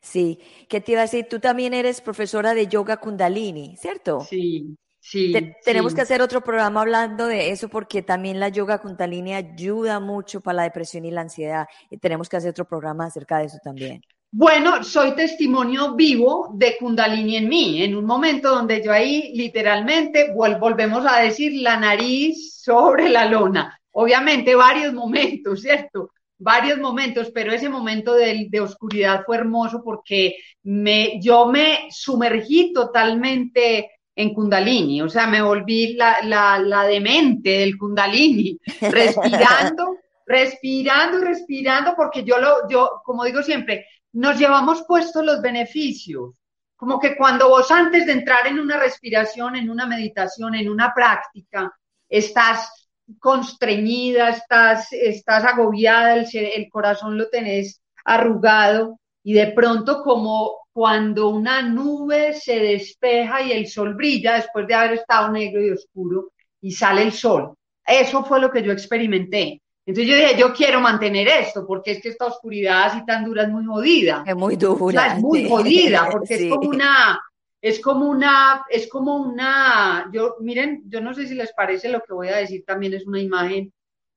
[0.00, 1.26] sí, ¿qué te iba a decir?
[1.28, 4.20] Tú también eres profesora de yoga kundalini, ¿cierto?
[4.22, 5.34] Sí, sí.
[5.64, 10.40] tenemos que hacer otro programa hablando de eso porque también la yoga kundalini ayuda mucho
[10.40, 11.66] para la depresión y la ansiedad.
[11.90, 14.02] Y tenemos que hacer otro programa acerca de eso también.
[14.30, 20.32] Bueno, soy testimonio vivo de Kundalini en mí, en un momento donde yo ahí literalmente
[20.34, 23.80] volvemos a decir la nariz sobre la lona.
[23.92, 26.10] Obviamente varios momentos, ¿cierto?
[26.38, 32.72] Varios momentos, pero ese momento de, de oscuridad fue hermoso porque me, yo me sumergí
[32.74, 41.20] totalmente en Kundalini, o sea, me volví la, la, la demente del Kundalini, respirando, respirando,
[41.20, 46.40] respirando, porque yo lo, yo, como digo siempre, nos llevamos puestos los beneficios.
[46.76, 50.94] Como que cuando vos antes de entrar en una respiración, en una meditación, en una
[50.94, 51.72] práctica,
[52.08, 52.88] estás
[53.18, 61.28] constreñida, estás, estás agobiada, el, el corazón lo tenés arrugado y de pronto como cuando
[61.28, 66.30] una nube se despeja y el sol brilla después de haber estado negro y oscuro
[66.60, 67.54] y sale el sol.
[67.84, 69.60] Eso fue lo que yo experimenté.
[69.88, 73.44] Entonces yo dije, yo quiero mantener esto, porque es que esta oscuridad así tan dura
[73.44, 74.22] es muy jodida.
[74.26, 75.14] Es muy dura.
[75.14, 77.20] es muy jodida, porque es como una,
[77.58, 82.02] es como una, es como una, yo, miren, yo no sé si les parece lo
[82.02, 83.72] que voy a decir, también es una imagen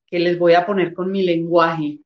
[0.06, 2.00] que les voy a poner con mi lenguaje.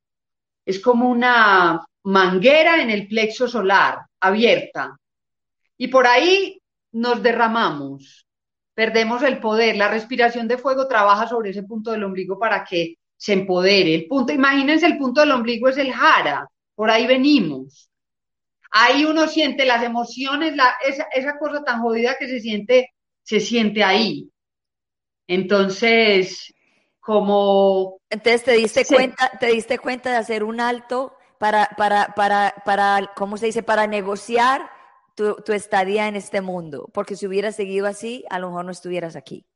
[0.65, 4.97] Es como una manguera en el plexo solar, abierta.
[5.77, 6.63] Y por ahí
[6.93, 8.29] nos derramamos,
[8.75, 9.77] perdemos el poder.
[9.77, 13.95] La respiración de fuego trabaja sobre ese punto del ombligo para que se empodere.
[13.95, 17.91] El punto, imagínense, el punto del ombligo es el jara, por ahí venimos.
[18.71, 22.93] Ahí uno siente las emociones, la, esa, esa cosa tan jodida que se siente,
[23.23, 24.31] se siente ahí.
[25.27, 26.55] Entonces,
[27.01, 27.99] como...
[28.11, 33.13] Entonces te diste cuenta, te diste cuenta de hacer un alto para, para, para, para,
[33.17, 33.63] ¿cómo se dice?
[33.63, 34.71] Para negociar
[35.15, 38.73] tu, tu estadía en este mundo, porque si hubieras seguido así, a lo mejor no
[38.73, 39.47] estuvieras aquí.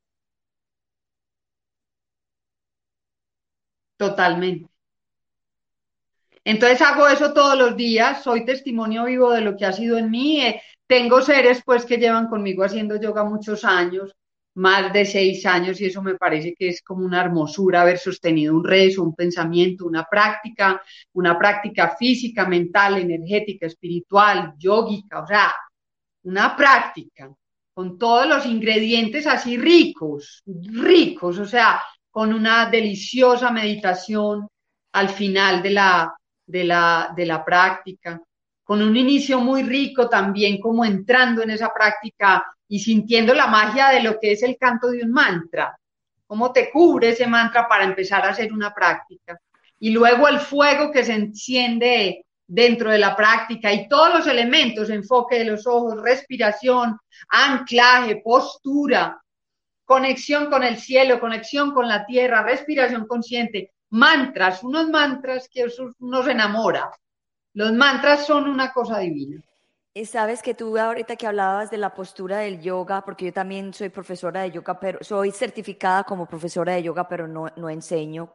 [4.01, 4.67] Totalmente.
[6.43, 10.09] Entonces hago eso todos los días, soy testimonio vivo de lo que ha sido en
[10.09, 10.41] mí.
[10.41, 14.11] Eh, tengo seres pues que llevan conmigo haciendo yoga muchos años,
[14.55, 18.55] más de seis años, y eso me parece que es como una hermosura haber sostenido
[18.55, 20.81] un rezo, un pensamiento, una práctica,
[21.13, 25.53] una práctica física, mental, energética, espiritual, yógica, o sea,
[26.23, 27.31] una práctica
[27.71, 31.79] con todos los ingredientes así ricos, ricos, o sea,
[32.11, 34.47] con una deliciosa meditación
[34.93, 36.13] al final de la,
[36.45, 38.21] de la, de la práctica,
[38.63, 43.89] con un inicio muy rico también como entrando en esa práctica y sintiendo la magia
[43.89, 45.77] de lo que es el canto de un mantra,
[46.27, 49.39] cómo te cubre ese mantra para empezar a hacer una práctica.
[49.79, 54.89] Y luego el fuego que se enciende dentro de la práctica y todos los elementos,
[54.89, 56.97] enfoque de los ojos, respiración,
[57.29, 59.21] anclaje, postura,
[59.91, 65.65] conexión con el cielo, conexión con la tierra, respiración consciente, mantras, unos mantras que
[65.99, 66.89] nos enamora.
[67.53, 69.43] Los mantras son una cosa divina.
[70.05, 73.89] Sabes que tú ahorita que hablabas de la postura del yoga, porque yo también soy
[73.89, 78.33] profesora de yoga, pero soy certificada como profesora de yoga, pero no, no enseño.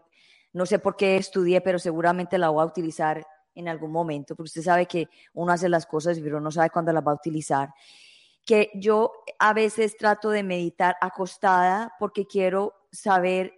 [0.52, 4.48] No sé por qué estudié, pero seguramente la voy a utilizar en algún momento, porque
[4.48, 7.70] usted sabe que uno hace las cosas, pero no sabe cuándo las va a utilizar.
[8.46, 13.52] Que yo a veces trato de meditar acostada porque quiero saber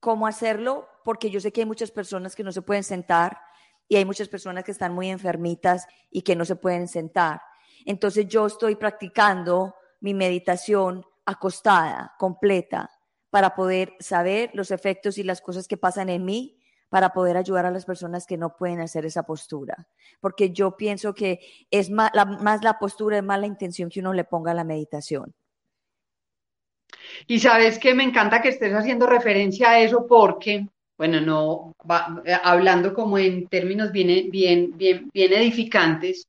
[0.00, 3.38] cómo hacerlo, porque yo sé que hay muchas personas que no se pueden sentar
[3.86, 7.40] y hay muchas personas que están muy enfermitas y que no se pueden sentar.
[7.84, 12.90] Entonces yo estoy practicando mi meditación acostada, completa,
[13.30, 16.57] para poder saber los efectos y las cosas que pasan en mí,
[16.88, 19.86] para poder ayudar a las personas que no pueden hacer esa postura.
[20.20, 24.24] Porque yo pienso que es más la, postura, es más la intención que uno le
[24.24, 25.34] ponga a la meditación.
[27.26, 30.66] Y sabes que me encanta que estés haciendo referencia a eso porque,
[30.96, 31.74] bueno, no,
[32.24, 36.26] eh, hablando como en términos bien, bien, bien, bien edificantes,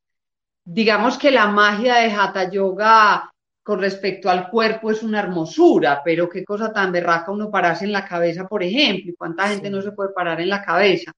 [0.65, 3.31] digamos que la magia de Hatha Yoga
[3.69, 7.91] con respecto al cuerpo es una hermosura, pero qué cosa tan berraca uno pararse en
[7.91, 11.11] la cabeza, por ejemplo, y cuánta gente no se puede parar en la cabeza.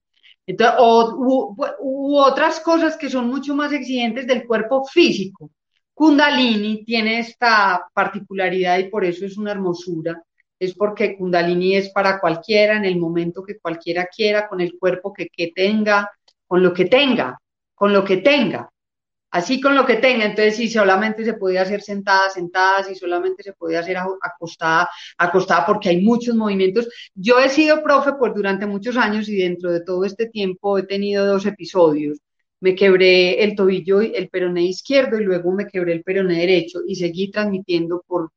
[0.44, 5.50] Entonces, o, u otras cosas que son mucho más exigentes del cuerpo físico.
[5.94, 10.22] Kundalini tiene esta particularidad y por eso es una hermosura.
[10.58, 15.10] Es porque Kundalini es para cualquiera, en el momento que cualquiera quiera, con el cuerpo
[15.10, 16.10] que, que tenga,
[16.46, 17.40] con lo que tenga,
[17.74, 18.70] con lo que tenga.
[19.32, 20.24] Así con lo que tenga.
[20.24, 25.66] Entonces, si solamente se podía hacer sentada, sentada, si solamente se podía hacer acostada, acostada,
[25.66, 26.88] porque hay muchos movimientos.
[27.14, 30.84] Yo he sido profe pues durante muchos años y dentro de todo este tiempo he
[30.84, 32.18] tenido dos episodios
[32.62, 36.94] me quebré el tobillo, el peroné izquierdo y luego me quebré el peroné derecho y
[36.94, 38.30] seguí transmitiendo por,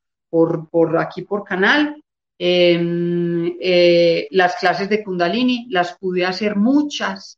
[0.71, 2.01] por, aquí por canal.
[2.39, 7.37] Em, eh, las clases de Kundalini las pude hacer muchas.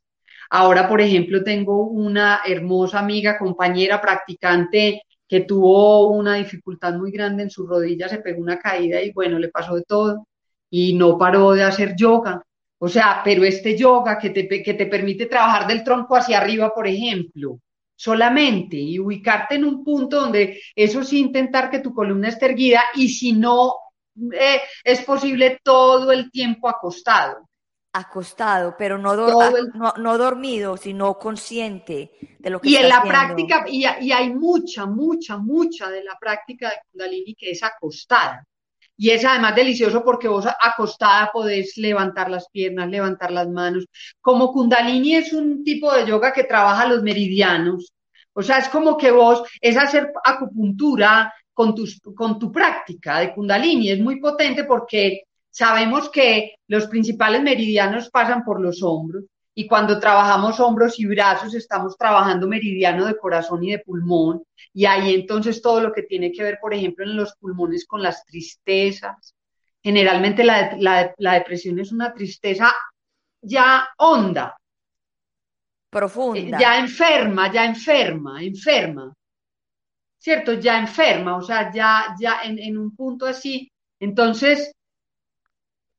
[0.50, 7.42] Ahora, por ejemplo, tengo una hermosa amiga, compañera, practicante que tuvo una dificultad muy grande
[7.44, 10.26] en su rodilla, se pegó una caída y bueno, le pasó de todo
[10.70, 12.42] y no paró de hacer yoga.
[12.78, 16.72] O sea, pero este yoga que te, que te permite trabajar del tronco hacia arriba,
[16.74, 17.60] por ejemplo,
[17.96, 22.82] solamente y ubicarte en un punto donde eso sí intentar que tu columna esté erguida
[22.94, 23.74] y si no
[24.32, 27.47] eh, es posible todo el tiempo acostado.
[27.92, 29.14] Acostado, pero no,
[29.96, 34.86] no, dormido, sino consciente de lo que Y en la práctica, y, y hay mucha,
[34.86, 38.44] mucha, mucha de la práctica de Kundalini que es acostada.
[39.00, 43.86] Y es además delicioso porque vos acostada podés levantar las piernas, levantar las manos.
[44.20, 47.92] Como Kundalini es un tipo de yoga que trabaja los meridianos.
[48.32, 53.32] O sea, es como que vos es hacer acupuntura con, tus, con tu práctica de
[53.32, 53.90] Kundalini.
[53.90, 55.22] Es muy potente porque
[55.58, 59.24] sabemos que los principales meridianos pasan por los hombros.
[59.56, 64.44] Y cuando trabajamos hombros y brazos, estamos trabajando meridiano de corazón y de pulmón.
[64.72, 68.00] Y ahí entonces todo lo que tiene que ver, por ejemplo, en los pulmones con
[68.00, 69.34] las tristezas.
[69.82, 72.72] Generalmente la, la, depresión es una tristeza
[73.42, 74.56] ya honda.
[75.90, 76.56] Profunda.
[76.56, 79.12] Ya enferma, ya enferma, enferma.
[80.20, 80.52] ¿cierto?
[80.54, 83.72] Ya enferma, o sea, ya, ya en, en un punto así.
[83.98, 84.72] Entonces,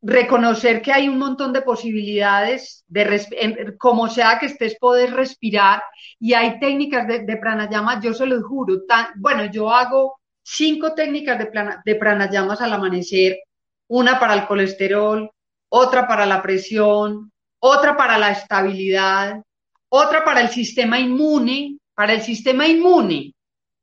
[0.02, 5.84] reconocer que hay un montón de posibilidades, de como sea que estés, poder respirar
[6.20, 8.82] y hay técnicas de, de pranayama, yo se los juro,
[9.18, 11.50] bueno, yo hago cinco técnicas de,
[11.84, 13.40] de pranayamas al amanecer,
[13.88, 15.30] una para el colesterol,
[15.70, 19.42] otra para la presión, otra para la estabilidad,
[19.90, 23.34] otra para el sistema inmune, para el sistema inmune,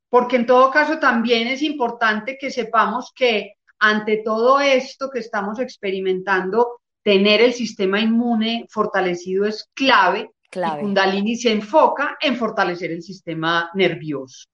[0.09, 5.59] porque en todo caso también es importante que sepamos que ante todo esto que estamos
[5.59, 10.31] experimentando, tener el sistema inmune fortalecido es clave.
[10.49, 10.79] clave.
[10.79, 14.47] Y Kundalini se enfoca en fortalecer el sistema nervioso.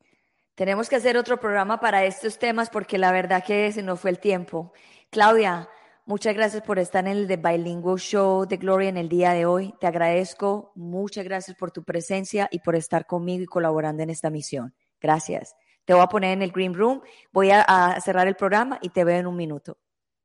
[0.56, 4.12] Tenemos que hacer otro programa para estos temas porque la verdad que se nos fue
[4.12, 4.72] el tiempo.
[5.10, 5.68] Claudia,
[6.06, 9.48] muchas gracias por estar en el The Bilingual Show de Gloria en el día de
[9.48, 9.74] hoy.
[9.80, 10.72] Te agradezco.
[10.76, 14.76] Muchas gracias por tu presencia y por estar conmigo y colaborando en esta misión.
[15.02, 15.56] Gracias.
[15.86, 19.04] Te voy a poner en el Green Room, voy a, cerrar el programa y te
[19.04, 19.78] veo en un minuto.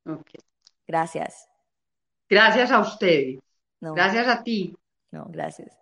[0.04, 0.40] Okay.
[0.86, 1.48] Gracias.
[2.28, 3.40] Gracias a ustedes.
[3.80, 4.76] Gracias a ti.
[5.10, 5.76] No, gracias.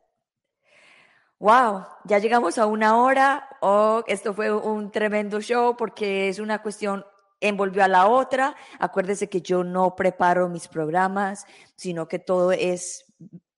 [1.39, 3.49] Wow, ya llegamos a una hora.
[3.61, 7.05] Oh, esto fue un tremendo show porque es una cuestión
[7.41, 8.57] envolvió a la otra.
[8.79, 13.06] Acuérdese que yo no preparo mis programas, sino que todo es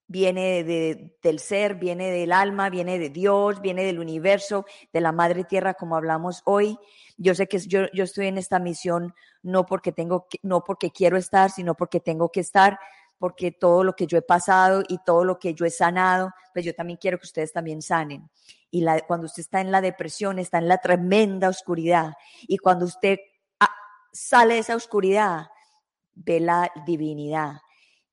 [0.09, 5.11] viene de, del ser, viene del alma, viene de Dios, viene del universo, de la
[5.11, 6.77] madre tierra, como hablamos hoy.
[7.17, 11.15] Yo sé que yo, yo estoy en esta misión no porque tengo, no porque quiero
[11.15, 12.79] estar, sino porque tengo que estar,
[13.19, 16.65] porque todo lo que yo he pasado y todo lo que yo he sanado, pues
[16.65, 18.31] yo también quiero que ustedes también sanen.
[18.71, 22.13] Y cuando usted está en la depresión, está en la tremenda oscuridad.
[22.47, 23.19] Y cuando usted
[23.59, 23.69] ah,
[24.11, 25.49] sale de esa oscuridad,
[26.15, 27.61] ve la divinidad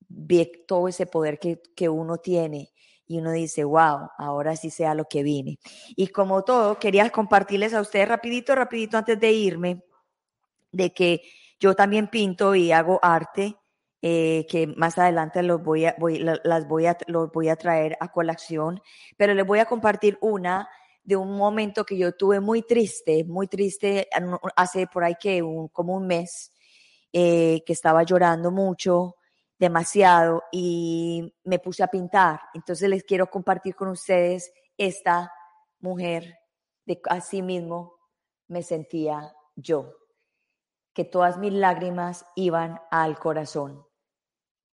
[0.09, 2.73] ve todo ese poder que, que uno tiene
[3.07, 5.59] y uno dice, wow, ahora sí sea lo que vine.
[5.95, 9.85] Y como todo, quería compartirles a ustedes rapidito, rapidito antes de irme,
[10.73, 11.23] de que
[11.61, 13.57] yo también pinto y hago arte,
[14.03, 17.97] eh, que más adelante los voy a, voy, las voy a, los voy a traer
[18.01, 18.81] a colación,
[19.17, 20.69] pero les voy a compartir una
[21.03, 24.09] de un momento que yo tuve muy triste, muy triste,
[24.57, 26.53] hace por ahí que un, como un mes,
[27.13, 29.16] eh, que estaba llorando mucho,
[29.59, 32.41] demasiado y me puse a pintar.
[32.55, 35.33] Entonces les quiero compartir con ustedes esta
[35.81, 36.39] mujer
[36.85, 37.97] de así mismo
[38.49, 39.93] me sentía yo,
[40.93, 43.85] que todas mis lágrimas iban al corazón.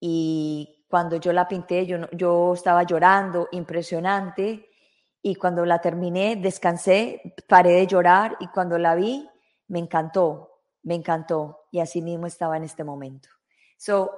[0.01, 4.71] Y cuando yo la pinté, yo, yo estaba llorando, impresionante,
[5.21, 9.29] y cuando la terminé, descansé, paré de llorar, y cuando la vi,
[9.67, 13.29] me encantó, me encantó, y así mismo estaba en este momento.
[13.77, 14.11] So,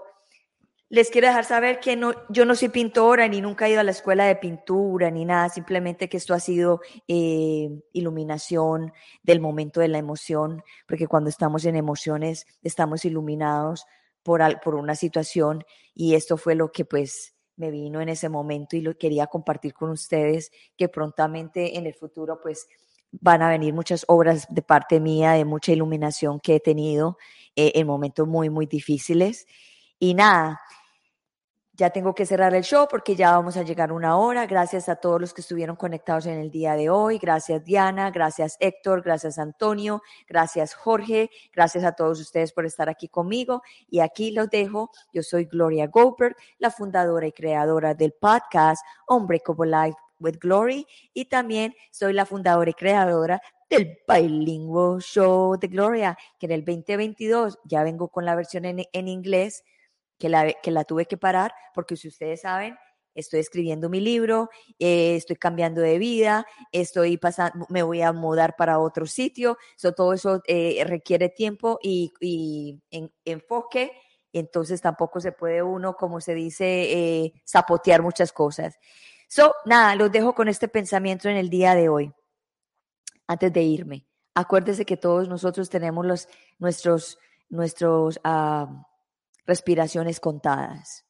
[0.90, 3.84] les quiero dejar saber que no, yo no soy pintora ni nunca he ido a
[3.84, 9.80] la escuela de pintura ni nada, simplemente que esto ha sido eh, iluminación del momento
[9.80, 13.86] de la emoción, porque cuando estamos en emociones estamos iluminados
[14.24, 15.64] por, por una situación
[15.94, 19.72] y esto fue lo que pues me vino en ese momento y lo quería compartir
[19.72, 22.66] con ustedes, que prontamente en el futuro pues
[23.12, 27.16] van a venir muchas obras de parte mía, de mucha iluminación que he tenido
[27.54, 29.46] eh, en momentos muy, muy difíciles.
[29.98, 30.60] Y nada,
[31.80, 34.44] ya tengo que cerrar el show porque ya vamos a llegar una hora.
[34.44, 37.16] Gracias a todos los que estuvieron conectados en el día de hoy.
[37.16, 43.08] Gracias Diana, gracias Héctor, gracias Antonio, gracias Jorge, gracias a todos ustedes por estar aquí
[43.08, 43.62] conmigo.
[43.88, 44.90] Y aquí los dejo.
[45.14, 51.30] Yo soy Gloria Goldberg, la fundadora y creadora del podcast Unbreakable Life with Glory y
[51.30, 57.58] también soy la fundadora y creadora del Bilingual Show de Gloria, que en el 2022
[57.64, 59.64] ya vengo con la versión en, en inglés
[60.20, 62.76] que la, que la tuve que parar porque si ustedes saben,
[63.14, 68.54] estoy escribiendo mi libro, eh, estoy cambiando de vida, estoy pasando, me voy a mudar
[68.56, 69.58] para otro sitio,
[69.96, 73.92] todo eso eh, requiere tiempo y, y en, enfoque,
[74.32, 78.78] entonces tampoco se puede uno, como se dice, eh, zapotear muchas cosas.
[79.28, 82.12] So, nada, los dejo con este pensamiento en el día de hoy,
[83.26, 84.06] antes de irme.
[84.34, 87.18] Acuérdese que todos nosotros tenemos los, nuestros,
[87.48, 88.66] nuestros, uh,
[89.50, 91.04] respiraciones contadas.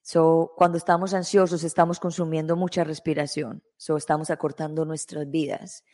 [0.00, 3.62] So, cuando estamos ansiosos, estamos consumiendo mucha respiración.
[3.76, 5.84] So, estamos acortando nuestras vidas.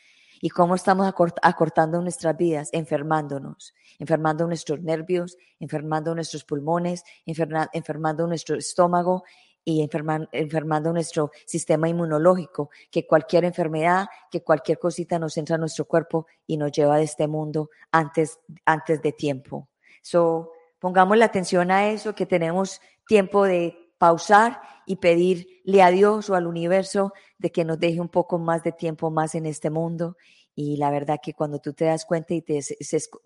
[0.40, 2.70] ¿Y cómo estamos acortando nuestras vidas?
[2.72, 9.24] Enfermándonos, enfermando nuestros nervios, enfermando nuestros pulmones, enfermando nuestro estómago
[9.64, 15.84] y enfermando nuestro sistema inmunológico, que cualquier enfermedad, que cualquier cosita nos entra a nuestro
[15.84, 19.68] cuerpo y nos lleva de este mundo antes, antes de tiempo.
[20.00, 26.30] So, Pongamos la atención a eso, que tenemos tiempo de pausar y pedirle a Dios
[26.30, 29.70] o al universo de que nos deje un poco más de tiempo más en este
[29.70, 30.16] mundo
[30.54, 32.74] Y la verdad que cuando tú te das cuenta y te es,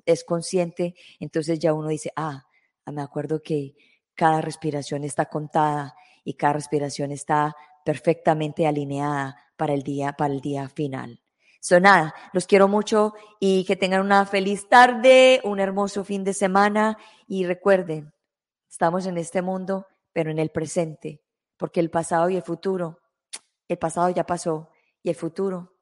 [0.04, 2.44] es, consciente, entonces ya uno dice, ah,
[2.86, 3.76] me acuerdo que
[4.14, 5.94] cada respiración está contada
[6.24, 11.23] y cada respiración está perfectamente alineada para el día, para el día final.
[11.64, 16.34] So, nada, los quiero mucho y que tengan una feliz tarde, un hermoso fin de
[16.34, 18.12] semana y recuerden,
[18.68, 21.22] estamos en este mundo, pero en el presente,
[21.56, 23.00] porque el pasado y el futuro,
[23.66, 24.68] el pasado ya pasó
[25.02, 25.78] y el futuro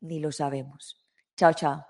[0.00, 1.06] ni lo sabemos.
[1.36, 1.84] Chao, chao.